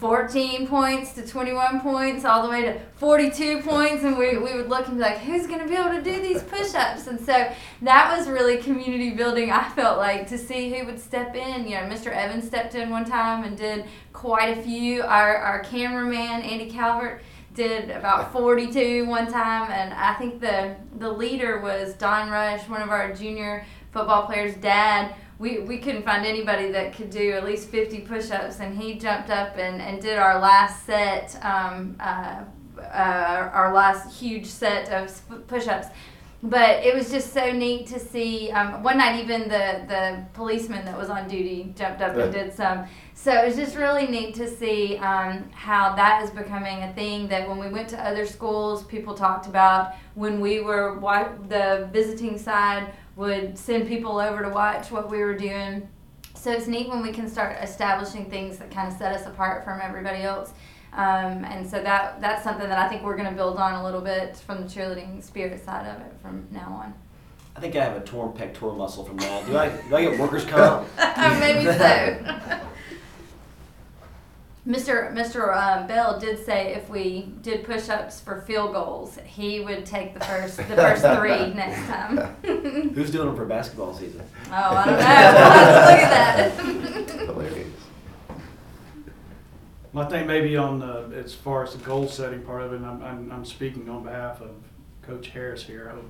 14 0.02 0.66
points 0.66 1.14
to 1.14 1.26
21 1.26 1.80
points 1.82 2.26
all 2.26 2.42
the 2.42 2.50
way 2.50 2.64
to 2.64 2.80
42 2.96 3.62
points 3.62 4.04
and 4.04 4.18
we, 4.18 4.36
we 4.36 4.56
would 4.56 4.68
look 4.68 4.88
and 4.88 4.98
be 4.98 5.02
like 5.04 5.20
who's 5.20 5.46
going 5.46 5.60
to 5.60 5.68
be 5.68 5.76
able 5.76 5.92
to 5.92 6.02
do 6.02 6.20
these 6.20 6.42
push-ups? 6.42 7.06
And 7.06 7.20
so 7.20 7.52
that 7.84 8.18
was 8.18 8.28
really 8.28 8.58
community 8.58 9.12
building 9.12 9.52
i 9.52 9.70
felt 9.70 10.00
like 10.00 10.28
to 10.30 10.40
see 10.40 10.74
who 10.74 10.86
would 10.88 11.00
step 11.00 11.36
in. 11.36 11.66
You 11.66 11.76
know 11.76 11.82
mr 11.82 12.08
evans 12.08 12.48
stepped 12.48 12.74
in 12.74 12.90
one 12.90 13.06
time 13.06 13.44
and 13.44 13.56
did 13.56 13.86
quite 14.12 14.58
a 14.58 14.62
few. 14.64 15.04
Our, 15.04 15.38
our 15.38 15.60
cameraman 15.60 16.42
andy 16.42 16.70
calvert 16.70 17.22
did 17.54 17.90
about 17.90 18.32
42 18.32 19.06
one 19.06 19.32
time 19.32 19.70
and 19.72 19.94
i 19.94 20.14
think 20.14 20.40
the 20.40 20.76
the 20.98 21.12
leader 21.12 21.60
was 21.60 21.94
don 21.96 22.30
rush 22.30 22.68
one 22.70 22.82
of 22.82 22.90
our 22.90 23.14
junior 23.14 23.66
football 23.92 24.26
players 24.26 24.56
dad. 24.56 25.16
We, 25.38 25.60
we 25.60 25.80
couldn't 25.80 26.04
find 26.04 26.26
anybody 26.26 26.72
that 26.72 26.96
could 26.96 27.10
do 27.10 27.32
at 27.32 27.44
least 27.44 27.70
50 27.70 28.02
push-ups 28.02 28.60
and 28.60 28.78
he 28.78 28.96
jumped 28.96 29.30
up 29.30 29.58
and, 29.58 29.82
and 29.82 30.02
did 30.02 30.18
our 30.18 30.40
last 30.40 30.86
set 30.86 31.38
um, 31.44 31.96
uh, 32.00 32.44
uh, 32.80 33.50
our 33.54 33.74
last 33.74 34.20
huge 34.20 34.46
set 34.46 34.90
of 34.90 35.48
push-ups 35.48 35.88
but 36.44 36.84
it 36.84 36.96
was 36.96 37.12
just 37.12 37.34
so 37.34 37.52
neat 37.52 37.86
to 37.88 38.00
see 38.00 38.50
um, 38.52 38.82
one 38.82 38.98
night 38.98 39.22
even 39.22 39.44
the, 39.44 39.84
the 39.88 40.26
policeman 40.34 40.84
that 40.86 40.98
was 40.98 41.10
on 41.10 41.28
duty 41.28 41.74
jumped 41.76 42.02
up 42.02 42.16
and 42.16 42.34
did 42.34 42.54
some 42.54 42.86
so 43.14 43.32
it 43.32 43.46
was 43.46 43.56
just 43.56 43.76
really 43.76 44.08
neat 44.08 44.34
to 44.34 44.48
see 44.48 44.98
um, 44.98 45.48
how 45.52 45.96
that 45.96 46.24
is 46.24 46.32
becoming 46.32 46.84
a 46.84 46.94
thing 46.94 47.28
that 47.28 47.48
when 47.48 47.60
we 47.60 47.70
went 47.70 47.88
to 47.88 48.04
other 48.04 48.26
schools 48.26 48.84
people 48.86 49.14
talked 49.14 49.46
about 49.46 49.94
when 50.16 50.40
we 50.40 50.62
were 50.62 50.98
the 51.48 51.88
visiting 51.92 52.38
side 52.38 52.92
would 53.16 53.58
send 53.58 53.88
people 53.88 54.20
over 54.20 54.42
to 54.42 54.50
watch 54.50 54.92
what 54.92 55.10
we 55.10 55.20
were 55.20 55.36
doing. 55.36 55.88
So 56.36 56.52
it's 56.52 56.68
neat 56.68 56.90
when 56.90 57.02
we 57.02 57.12
can 57.12 57.30
start 57.30 57.58
establishing 57.62 58.30
things 58.30 58.58
that 58.58 58.72
kind 58.72 58.92
of 58.92 58.98
set 58.98 59.14
us 59.14 59.28
apart 59.28 59.64
from 59.64 59.80
everybody 59.82 60.24
else. 60.24 60.54
Um, 60.94 61.46
and 61.46 61.70
so 61.70 61.82
that 61.82 62.20
that's 62.20 62.44
something 62.44 62.68
that 62.68 62.78
I 62.78 62.90
think 62.90 63.04
we're 63.04 63.16
going 63.16 63.30
to 63.30 63.36
build 63.36 63.58
on 63.58 63.74
a 63.76 63.84
little 63.84 64.02
bit 64.02 64.36
from 64.36 64.62
the 64.62 64.68
cheerleading 64.68 65.24
spirit 65.24 65.64
side 65.64 65.88
of 65.88 66.02
it 66.02 66.14
from 66.22 66.48
now 66.52 66.82
on. 66.84 66.94
I 67.56 67.60
think 67.60 67.76
I 67.76 67.84
have 67.84 67.96
a 67.96 68.02
torn 68.02 68.34
pectoral 68.34 68.76
muscle 68.76 69.04
from 69.06 69.18
that. 69.18 69.46
Do 69.46 69.58
I? 69.58 69.70
Do 69.70 69.96
I 69.96 70.02
get 70.04 70.20
workers' 70.20 70.46
comp? 70.46 70.88
Maybe 71.40 71.66
so. 71.66 72.62
Mr. 74.68 75.12
Mr. 75.12 75.56
Um, 75.58 75.88
Bell 75.88 76.20
did 76.20 76.46
say 76.46 76.76
if 76.76 76.88
we 76.88 77.32
did 77.42 77.64
push-ups 77.64 78.20
for 78.22 78.42
field 78.42 78.74
goals, 78.74 79.18
he 79.26 79.60
would 79.60 79.86
take 79.88 80.14
the 80.14 80.20
first 80.20 80.58
the 80.58 80.64
first 80.64 81.02
three 81.02 81.52
next 81.56 81.88
time. 81.88 82.18
Who's 82.94 83.10
doing 83.10 83.28
them 83.28 83.36
for 83.36 83.46
basketball 83.46 83.96
season? 83.96 84.22
Oh, 84.50 84.54
I 84.54 84.86
don't 84.86 85.00
know. 85.00 85.04
We'll 85.40 85.90
look 85.90 86.04
at 86.04 86.12
that. 86.38 86.98
I 89.94 90.06
think 90.06 90.28
maybe 90.28 90.56
on 90.56 90.82
as 91.14 91.34
far 91.34 91.64
as 91.64 91.74
the 91.74 91.84
goal 91.84 92.08
setting 92.08 92.44
part 92.44 92.62
of 92.62 92.74
it, 92.74 92.78
and 92.78 92.86
I'm, 92.86 93.04
I'm, 93.04 93.32
I'm 93.32 93.46
speaking 93.46 93.90
on 93.90 94.04
behalf 94.04 94.42
of 94.42 94.52
Coach 95.02 95.28
Harris 95.28 95.64
here. 95.64 95.90
I 95.90 95.96
hope 95.96 96.10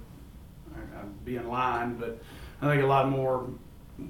I, 0.76 1.00
I'd 1.00 1.26
be 1.26 1.36
in 1.36 1.48
line, 1.48 1.96
but 1.96 2.22
I 2.62 2.68
think 2.68 2.84
a 2.84 2.88
lot 2.88 3.10
more 3.10 3.48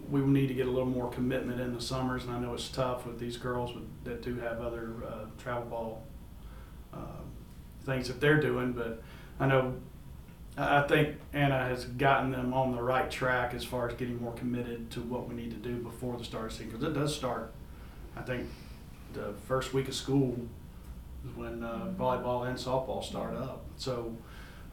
we 0.10 0.22
need 0.22 0.48
to 0.48 0.54
get 0.54 0.68
a 0.68 0.70
little 0.70 0.90
more 0.90 1.10
commitment 1.10 1.60
in 1.60 1.74
the 1.74 1.82
summers, 1.82 2.24
and 2.24 2.34
I 2.34 2.40
know 2.40 2.54
it's 2.54 2.70
tough 2.70 3.06
with 3.06 3.20
these 3.20 3.38
girls 3.38 3.74
with, 3.74 3.84
that 4.04 4.22
do 4.22 4.36
have 4.40 4.62
other 4.62 4.94
uh, 5.06 5.26
travel 5.38 5.66
ball 5.70 6.04
uh, 6.94 7.22
things 7.86 8.08
that 8.08 8.20
they're 8.20 8.40
doing. 8.40 8.74
But 8.74 9.02
I 9.40 9.48
know 9.48 9.76
I 10.58 10.82
think 10.82 11.16
Anna 11.34 11.58
has 11.58 11.86
gotten 11.86 12.32
them 12.32 12.54
on 12.54 12.76
the 12.76 12.82
right 12.82 13.10
track 13.10 13.54
as 13.54 13.64
far 13.64 13.88
as 13.88 13.96
getting 13.96 14.22
more 14.22 14.34
committed 14.34 14.92
to 14.92 15.02
what 15.02 15.28
we 15.28 15.36
need 15.36 15.52
to 15.52 15.58
do 15.58 15.78
before 15.78 16.18
the 16.18 16.26
start 16.26 16.48
of 16.48 16.52
season 16.52 16.72
because 16.72 16.84
it 16.84 16.94
does 16.94 17.16
start. 17.16 17.54
I 18.16 18.22
think 18.22 18.50
the 19.14 19.34
first 19.48 19.74
week 19.74 19.88
of 19.88 19.96
school 19.96 20.38
is 21.26 21.36
when 21.36 21.64
uh, 21.64 21.92
volleyball 21.98 22.48
and 22.48 22.58
softball 22.58 23.04
start 23.04 23.36
up. 23.36 23.64
So 23.78 24.16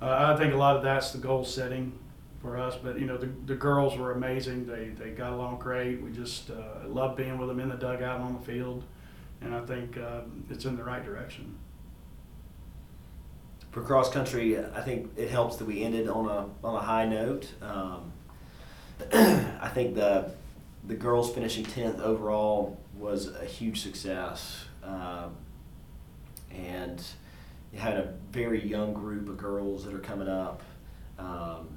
uh, 0.01 0.35
I 0.35 0.37
think 0.37 0.55
a 0.55 0.57
lot 0.57 0.77
of 0.77 0.83
that's 0.83 1.13
the 1.13 1.19
goal 1.19 1.45
setting 1.45 1.93
for 2.41 2.57
us. 2.57 2.77
But 2.77 2.99
you 2.99 3.07
know, 3.07 3.17
the, 3.17 3.31
the 3.47 3.55
girls 3.55 3.97
were 3.97 4.13
amazing. 4.13 4.67
They 4.67 4.89
they 4.89 5.11
got 5.11 5.33
along 5.33 5.59
great. 5.59 6.01
We 6.03 6.11
just 6.13 6.51
uh, 6.51 6.89
loved 6.89 7.17
being 7.17 7.39
with 7.39 7.49
them 7.49 7.61
in 7.61 7.69
the 7.69 7.77
dugout 7.77 8.17
and 8.17 8.25
on 8.25 8.35
the 8.35 8.45
field, 8.45 8.85
and 9.41 9.55
I 9.55 9.61
think 9.61 9.97
uh, 9.97 10.21
it's 10.51 10.65
in 10.65 10.77
the 10.77 10.85
right 10.85 11.05
direction. 11.05 11.57
For 13.71 13.83
cross 13.83 14.11
country, 14.11 14.59
I 14.59 14.81
think 14.81 15.13
it 15.17 15.31
helps 15.31 15.57
that 15.57 15.67
we 15.67 15.83
ended 15.83 16.09
on 16.09 16.27
a 16.27 16.67
on 16.67 16.75
a 16.77 16.81
high 16.81 17.07
note. 17.07 17.53
Um, 17.61 18.13
I 19.13 19.71
think 19.75 19.95
the 19.95 20.33
the 20.87 20.95
girls 20.95 21.33
finishing 21.33 21.65
tenth 21.65 22.01
overall 22.01 22.81
was 22.97 23.35
a 23.35 23.45
huge 23.45 23.83
success, 23.83 24.65
um, 24.83 25.37
and 26.51 27.03
you 27.73 27.79
had 27.79 27.95
a 27.95 28.15
very 28.33 28.65
young 28.67 28.93
group 28.93 29.29
of 29.29 29.37
girls 29.37 29.85
that 29.85 29.95
are 29.95 29.99
coming 30.01 30.29
up. 30.29 30.63
Um, 31.19 31.69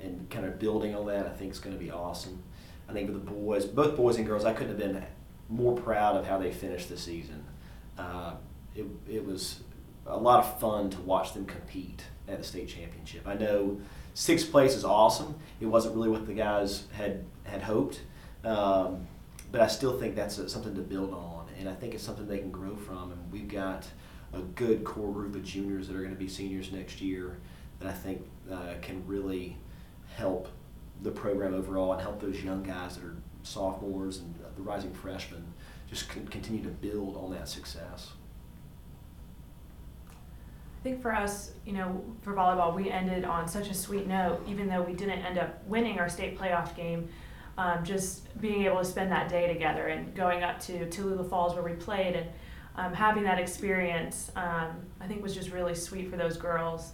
and 0.00 0.28
kind 0.30 0.46
of 0.46 0.58
building 0.58 0.94
on 0.94 1.06
that, 1.06 1.26
I 1.26 1.30
think 1.30 1.52
is 1.52 1.58
going 1.58 1.76
to 1.76 1.82
be 1.82 1.90
awesome. 1.90 2.42
I 2.88 2.92
think 2.92 3.10
with 3.10 3.24
the 3.24 3.30
boys, 3.30 3.64
both 3.64 3.96
boys 3.96 4.16
and 4.16 4.26
girls, 4.26 4.44
I 4.44 4.52
couldn't 4.52 4.68
have 4.68 4.78
been 4.78 5.04
more 5.48 5.76
proud 5.76 6.16
of 6.16 6.26
how 6.26 6.38
they 6.38 6.52
finished 6.52 6.88
the 6.88 6.96
season. 6.96 7.44
Uh, 7.98 8.34
it, 8.74 8.86
it 9.08 9.24
was 9.24 9.60
a 10.06 10.16
lot 10.16 10.44
of 10.44 10.60
fun 10.60 10.90
to 10.90 11.00
watch 11.00 11.34
them 11.34 11.44
compete 11.44 12.04
at 12.28 12.38
the 12.38 12.44
state 12.44 12.68
championship. 12.68 13.26
I 13.26 13.34
know 13.34 13.80
sixth 14.14 14.50
place 14.50 14.74
is 14.74 14.84
awesome. 14.84 15.34
It 15.60 15.66
wasn't 15.66 15.96
really 15.96 16.08
what 16.08 16.26
the 16.26 16.34
guys 16.34 16.84
had 16.92 17.24
had 17.44 17.62
hoped, 17.62 18.00
um, 18.44 19.06
but 19.50 19.60
I 19.60 19.66
still 19.66 19.98
think 19.98 20.14
that's 20.14 20.38
a, 20.38 20.48
something 20.48 20.74
to 20.74 20.80
build 20.80 21.12
on, 21.12 21.46
and 21.58 21.68
I 21.68 21.74
think 21.74 21.94
it's 21.94 22.02
something 22.02 22.26
they 22.26 22.38
can 22.38 22.50
grow 22.50 22.76
from. 22.76 23.12
And 23.12 23.32
we've 23.32 23.48
got 23.48 23.86
a 24.32 24.40
good 24.40 24.84
core 24.84 25.12
group 25.12 25.34
of 25.34 25.44
juniors 25.44 25.88
that 25.88 25.96
are 25.96 26.00
going 26.00 26.14
to 26.14 26.18
be 26.18 26.28
seniors 26.28 26.70
next 26.70 27.00
year 27.00 27.38
that 27.80 27.88
I 27.88 27.92
think 27.92 28.22
uh, 28.50 28.74
can 28.82 29.06
really 29.06 29.56
help 30.14 30.48
the 31.02 31.10
program 31.10 31.54
overall 31.54 31.92
and 31.92 32.02
help 32.02 32.20
those 32.20 32.42
young 32.42 32.62
guys 32.62 32.96
that 32.96 33.04
are 33.04 33.16
sophomores 33.42 34.18
and 34.18 34.34
the 34.56 34.62
rising 34.62 34.92
freshmen 34.92 35.44
just 35.88 36.08
continue 36.08 36.62
to 36.62 36.68
build 36.68 37.16
on 37.16 37.30
that 37.30 37.48
success. 37.48 38.12
I 40.78 40.82
think 40.82 41.02
for 41.02 41.14
us, 41.14 41.52
you 41.64 41.72
know, 41.72 42.04
for 42.22 42.34
volleyball, 42.34 42.74
we 42.74 42.90
ended 42.90 43.24
on 43.24 43.48
such 43.48 43.68
a 43.68 43.74
sweet 43.74 44.06
note, 44.06 44.40
even 44.46 44.68
though 44.68 44.82
we 44.82 44.92
didn't 44.92 45.20
end 45.20 45.38
up 45.38 45.64
winning 45.66 45.98
our 45.98 46.08
state 46.08 46.38
playoff 46.38 46.76
game. 46.76 47.08
Um, 47.58 47.84
just 47.84 48.40
being 48.40 48.62
able 48.62 48.78
to 48.78 48.84
spend 48.84 49.10
that 49.10 49.28
day 49.28 49.52
together 49.52 49.88
and 49.88 50.14
going 50.14 50.44
up 50.44 50.60
to 50.60 50.86
Tallulah 50.86 51.28
Falls 51.28 51.54
where 51.54 51.64
we 51.64 51.72
played 51.72 52.14
and 52.14 52.28
um, 52.76 52.94
having 52.94 53.24
that 53.24 53.40
experience, 53.40 54.30
um, 54.36 54.76
I 55.00 55.08
think 55.08 55.24
was 55.24 55.34
just 55.34 55.50
really 55.50 55.74
sweet 55.74 56.08
for 56.08 56.16
those 56.16 56.36
girls. 56.36 56.92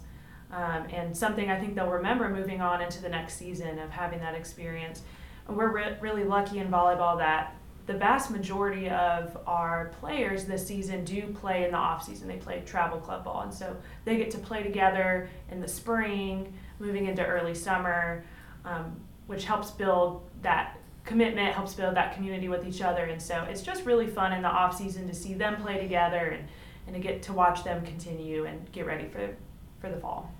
Um, 0.51 0.87
and 0.91 1.15
something 1.15 1.51
I 1.51 1.59
think 1.59 1.75
they'll 1.75 1.91
remember 1.91 2.29
moving 2.29 2.61
on 2.61 2.81
into 2.81 3.01
the 3.01 3.09
next 3.09 3.35
season 3.35 3.77
of 3.77 3.91
having 3.91 4.19
that 4.21 4.33
experience. 4.33 5.03
And 5.47 5.55
we're 5.55 5.71
re- 5.71 5.97
really 6.01 6.23
lucky 6.23 6.57
in 6.57 6.69
volleyball 6.69 7.17
that 7.19 7.55
the 7.85 7.93
vast 7.93 8.31
majority 8.31 8.89
of 8.89 9.37
our 9.45 9.91
players 9.99 10.45
this 10.45 10.65
season 10.65 11.05
do 11.05 11.27
play 11.27 11.65
in 11.65 11.71
the 11.71 11.77
off 11.77 12.03
season. 12.03 12.27
They 12.27 12.37
play 12.37 12.63
travel 12.65 12.99
club 12.99 13.23
ball, 13.23 13.41
and 13.41 13.53
so 13.53 13.77
they 14.05 14.17
get 14.17 14.31
to 14.31 14.39
play 14.39 14.63
together 14.63 15.29
in 15.51 15.59
the 15.59 15.67
spring, 15.67 16.51
moving 16.79 17.05
into 17.05 17.23
early 17.23 17.53
summer, 17.53 18.25
um, 18.63 18.99
which 19.27 19.45
helps 19.45 19.71
build 19.71 20.27
that 20.41 20.77
commitment, 21.03 21.53
helps 21.53 21.73
build 21.73 21.95
that 21.95 22.15
community 22.15 22.49
with 22.49 22.65
each 22.65 22.81
other. 22.81 23.05
And 23.05 23.21
so 23.21 23.43
it's 23.49 23.61
just 23.61 23.85
really 23.85 24.07
fun 24.07 24.33
in 24.33 24.41
the 24.41 24.49
off 24.49 24.77
season 24.77 25.07
to 25.07 25.13
see 25.13 25.33
them 25.33 25.61
play 25.61 25.79
together 25.79 26.27
and, 26.29 26.47
and 26.87 26.95
to 26.95 27.01
get 27.01 27.21
to 27.23 27.33
watch 27.33 27.63
them 27.63 27.85
continue 27.85 28.45
and 28.45 28.71
get 28.71 28.85
ready 28.85 29.07
for 29.07 29.35
for 29.79 29.89
the 29.89 29.97
fall. 29.97 30.31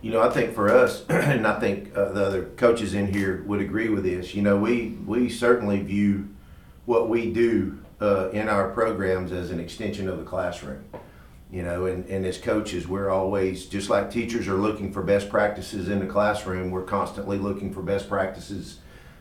You 0.00 0.12
know, 0.12 0.22
I 0.22 0.30
think 0.30 0.54
for 0.54 0.70
us, 0.70 1.04
and 1.08 1.46
I 1.46 1.58
think 1.58 1.96
uh, 1.96 2.12
the 2.12 2.24
other 2.24 2.44
coaches 2.56 2.94
in 2.94 3.12
here 3.12 3.42
would 3.46 3.60
agree 3.60 3.88
with 3.88 4.04
this. 4.04 4.34
You 4.34 4.42
know, 4.42 4.56
we 4.56 4.98
we 5.06 5.28
certainly 5.28 5.80
view 5.82 6.28
what 6.86 7.08
we 7.08 7.32
do 7.32 7.78
uh, 8.00 8.30
in 8.30 8.48
our 8.48 8.70
programs 8.70 9.32
as 9.32 9.50
an 9.50 9.58
extension 9.60 10.08
of 10.08 10.18
the 10.18 10.24
classroom. 10.24 10.84
You 11.50 11.62
know, 11.62 11.86
and, 11.86 12.04
and 12.06 12.26
as 12.26 12.36
coaches, 12.36 12.86
we're 12.86 13.08
always 13.08 13.66
just 13.66 13.88
like 13.88 14.10
teachers 14.10 14.48
are 14.48 14.56
looking 14.58 14.92
for 14.92 15.02
best 15.02 15.30
practices 15.30 15.88
in 15.88 15.98
the 15.98 16.06
classroom. 16.06 16.70
We're 16.70 16.82
constantly 16.82 17.38
looking 17.38 17.72
for 17.72 17.80
best 17.80 18.06
practices 18.06 18.80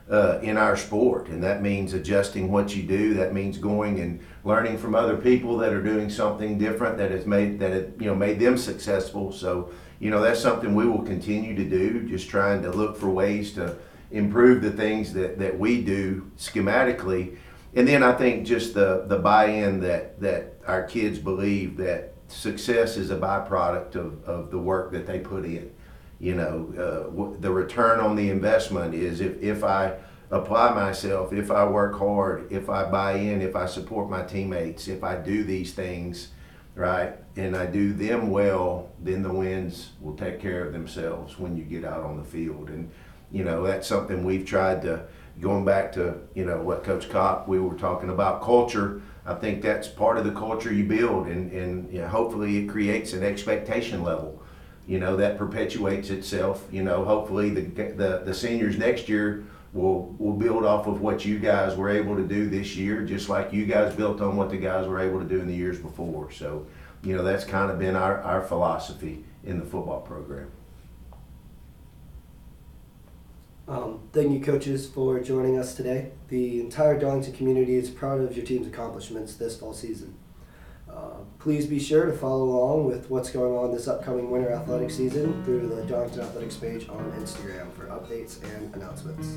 uh, 0.09 0.39
in 0.41 0.57
our 0.57 0.77
sport, 0.77 1.27
and 1.27 1.43
that 1.43 1.61
means 1.61 1.93
adjusting 1.93 2.51
what 2.51 2.75
you 2.75 2.83
do. 2.83 3.13
That 3.13 3.33
means 3.33 3.57
going 3.57 3.99
and 3.99 4.19
learning 4.43 4.77
from 4.77 4.95
other 4.95 5.17
people 5.17 5.57
that 5.57 5.73
are 5.73 5.81
doing 5.81 6.09
something 6.09 6.57
different 6.57 6.97
that 6.97 7.11
has 7.11 7.25
made 7.25 7.59
that 7.59 7.71
it, 7.71 7.93
you 7.99 8.07
know 8.07 8.15
made 8.15 8.39
them 8.39 8.57
successful. 8.57 9.31
So 9.31 9.71
you 9.99 10.09
know 10.09 10.21
that's 10.21 10.39
something 10.39 10.75
we 10.75 10.85
will 10.85 11.03
continue 11.03 11.55
to 11.55 11.63
do. 11.63 12.07
Just 12.07 12.29
trying 12.29 12.61
to 12.61 12.71
look 12.71 12.97
for 12.97 13.09
ways 13.09 13.53
to 13.53 13.77
improve 14.11 14.61
the 14.61 14.71
things 14.71 15.11
that, 15.13 15.37
that 15.39 15.59
we 15.59 15.81
do 15.81 16.31
schematically, 16.37 17.37
and 17.75 17.85
then 17.85 18.01
I 18.01 18.13
think 18.13 18.47
just 18.47 18.73
the 18.73 19.05
the 19.07 19.17
buy-in 19.19 19.81
that 19.81 20.21
that 20.21 20.53
our 20.65 20.83
kids 20.83 21.19
believe 21.19 21.75
that 21.77 22.13
success 22.27 22.97
is 22.97 23.09
a 23.09 23.17
byproduct 23.17 23.95
of, 23.95 24.23
of 24.25 24.51
the 24.51 24.59
work 24.59 24.91
that 24.91 25.05
they 25.05 25.19
put 25.19 25.45
in 25.45 25.71
you 26.19 26.35
know, 26.35 26.73
uh, 26.77 27.09
w- 27.09 27.37
the 27.39 27.51
return 27.51 27.99
on 27.99 28.15
the 28.15 28.29
investment 28.29 28.93
is 28.93 29.21
if, 29.21 29.41
if 29.41 29.63
I 29.63 29.93
apply 30.31 30.73
myself, 30.73 31.31
if 31.31 31.51
I 31.51 31.65
work 31.65 31.97
hard, 31.97 32.51
if 32.51 32.69
I 32.69 32.89
buy 32.89 33.13
in, 33.13 33.41
if 33.41 33.55
I 33.55 33.65
support 33.65 34.09
my 34.09 34.23
teammates, 34.23 34.87
if 34.87 35.03
I 35.03 35.15
do 35.15 35.43
these 35.43 35.73
things, 35.73 36.29
right, 36.75 37.15
and 37.35 37.55
I 37.55 37.65
do 37.67 37.93
them 37.93 38.29
well, 38.29 38.89
then 38.99 39.21
the 39.21 39.31
wins 39.31 39.91
will 40.01 40.15
take 40.15 40.39
care 40.39 40.65
of 40.65 40.73
themselves 40.73 41.37
when 41.37 41.55
you 41.55 41.63
get 41.63 41.85
out 41.85 42.03
on 42.03 42.17
the 42.17 42.23
field. 42.23 42.69
And, 42.69 42.89
you 43.31 43.43
know, 43.43 43.63
that's 43.65 43.87
something 43.87 44.23
we've 44.23 44.45
tried 44.45 44.81
to, 44.83 45.05
going 45.39 45.65
back 45.65 45.91
to, 45.93 46.15
you 46.33 46.45
know, 46.45 46.61
what 46.61 46.83
Coach 46.83 47.09
Kopp, 47.09 47.47
we 47.47 47.59
were 47.59 47.75
talking 47.75 48.09
about 48.09 48.41
culture. 48.41 49.01
I 49.27 49.33
think 49.35 49.61
that's 49.61 49.87
part 49.87 50.17
of 50.17 50.23
the 50.23 50.31
culture 50.31 50.73
you 50.73 50.85
build, 50.85 51.27
and, 51.27 51.51
and 51.51 51.93
you 51.93 51.99
know, 51.99 52.07
hopefully 52.07 52.57
it 52.57 52.67
creates 52.67 53.13
an 53.13 53.23
expectation 53.23 54.03
level 54.03 54.41
you 54.87 54.99
know 54.99 55.17
that 55.17 55.37
perpetuates 55.37 56.09
itself 56.09 56.65
you 56.71 56.81
know 56.81 57.03
hopefully 57.03 57.49
the 57.49 57.61
the, 57.91 58.21
the 58.23 58.33
seniors 58.33 58.77
next 58.77 59.09
year 59.09 59.43
will 59.73 60.15
will 60.17 60.33
build 60.33 60.65
off 60.65 60.87
of 60.87 61.01
what 61.01 61.25
you 61.25 61.37
guys 61.37 61.75
were 61.75 61.89
able 61.89 62.15
to 62.15 62.23
do 62.23 62.49
this 62.49 62.75
year 62.75 63.03
just 63.03 63.29
like 63.29 63.51
you 63.53 63.65
guys 63.65 63.93
built 63.95 64.21
on 64.21 64.35
what 64.35 64.49
the 64.49 64.57
guys 64.57 64.87
were 64.87 64.99
able 64.99 65.19
to 65.19 65.25
do 65.25 65.39
in 65.39 65.47
the 65.47 65.53
years 65.53 65.77
before. 65.77 66.31
So 66.31 66.65
you 67.03 67.15
know 67.15 67.23
that's 67.23 67.43
kind 67.43 67.69
of 67.69 67.77
been 67.77 67.95
our, 67.95 68.21
our 68.21 68.41
philosophy 68.41 69.23
in 69.43 69.59
the 69.59 69.65
football 69.65 70.01
program 70.01 70.49
Um, 73.67 74.07
thank 74.13 74.31
you, 74.31 74.39
coaches, 74.39 74.87
for 74.87 75.19
joining 75.19 75.57
us 75.57 75.75
today. 75.75 76.11
The 76.29 76.61
entire 76.61 76.97
Darlington 76.97 77.33
community 77.33 77.75
is 77.75 77.89
proud 77.89 78.21
of 78.21 78.35
your 78.35 78.45
team's 78.45 78.65
accomplishments 78.65 79.35
this 79.35 79.57
fall 79.57 79.73
season. 79.73 80.15
Uh, 80.89 81.17
please 81.37 81.67
be 81.67 81.77
sure 81.77 82.05
to 82.05 82.13
follow 82.13 82.45
along 82.45 82.85
with 82.85 83.09
what's 83.09 83.29
going 83.29 83.57
on 83.57 83.73
this 83.73 83.89
upcoming 83.89 84.31
winter 84.31 84.51
athletic 84.51 84.89
season 84.89 85.43
through 85.43 85.67
the 85.67 85.83
Darlington 85.83 86.21
Athletics 86.21 86.55
page 86.55 86.87
on 86.87 87.11
Instagram 87.19 87.73
for 87.73 87.87
updates 87.87 88.41
and 88.55 88.73
announcements. 88.73 89.35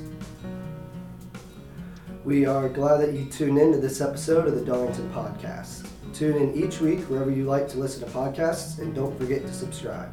We 2.24 2.46
are 2.46 2.68
glad 2.68 2.98
that 2.98 3.14
you 3.14 3.24
tuned 3.24 3.58
in 3.58 3.72
to 3.72 3.78
this 3.78 4.00
episode 4.00 4.46
of 4.46 4.54
the 4.54 4.64
Darlington 4.64 5.10
Podcast. 5.10 5.88
Tune 6.14 6.36
in 6.36 6.54
each 6.54 6.80
week 6.80 7.00
wherever 7.10 7.30
you 7.30 7.46
like 7.46 7.66
to 7.70 7.78
listen 7.78 8.06
to 8.06 8.14
podcasts, 8.14 8.78
and 8.78 8.94
don't 8.94 9.18
forget 9.18 9.42
to 9.42 9.52
subscribe. 9.52 10.10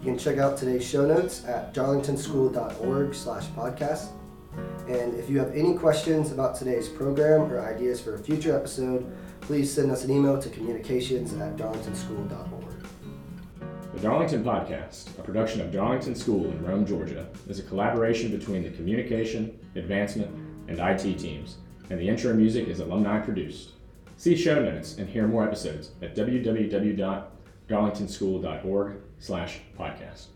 You 0.00 0.12
can 0.12 0.18
check 0.18 0.38
out 0.38 0.56
today's 0.56 0.86
show 0.86 1.06
notes 1.06 1.44
at 1.44 1.74
darlingtonschool.org 1.74 3.14
slash 3.14 3.46
podcast. 3.48 4.08
And 4.88 5.14
if 5.14 5.28
you 5.28 5.38
have 5.38 5.54
any 5.54 5.74
questions 5.74 6.30
about 6.30 6.54
today's 6.54 6.88
program 6.88 7.52
or 7.52 7.60
ideas 7.60 8.00
for 8.00 8.14
a 8.14 8.18
future 8.18 8.56
episode, 8.56 9.10
please 9.40 9.72
send 9.72 9.90
us 9.90 10.04
an 10.04 10.10
email 10.10 10.40
to 10.40 10.48
communications 10.48 11.32
at 11.34 11.56
darlingtonschool.org. 11.56 12.86
The 13.94 14.00
Darlington 14.00 14.44
Podcast, 14.44 15.18
a 15.18 15.22
production 15.22 15.60
of 15.62 15.72
Darlington 15.72 16.14
School 16.14 16.50
in 16.50 16.62
Rome, 16.62 16.86
Georgia, 16.86 17.26
is 17.48 17.58
a 17.58 17.62
collaboration 17.62 18.30
between 18.30 18.62
the 18.62 18.70
communication, 18.70 19.58
advancement, 19.74 20.30
and 20.68 20.78
IT 20.78 21.18
teams, 21.18 21.56
and 21.88 21.98
the 21.98 22.08
intro 22.08 22.34
music 22.34 22.68
is 22.68 22.80
alumni 22.80 23.18
produced. 23.18 23.70
See 24.18 24.36
show 24.36 24.62
notes 24.62 24.98
and 24.98 25.08
hear 25.08 25.26
more 25.26 25.44
episodes 25.44 25.92
at 26.02 26.14
www.darlingtonschool.org 27.68 28.92
slash 29.18 29.60
podcast. 29.78 30.35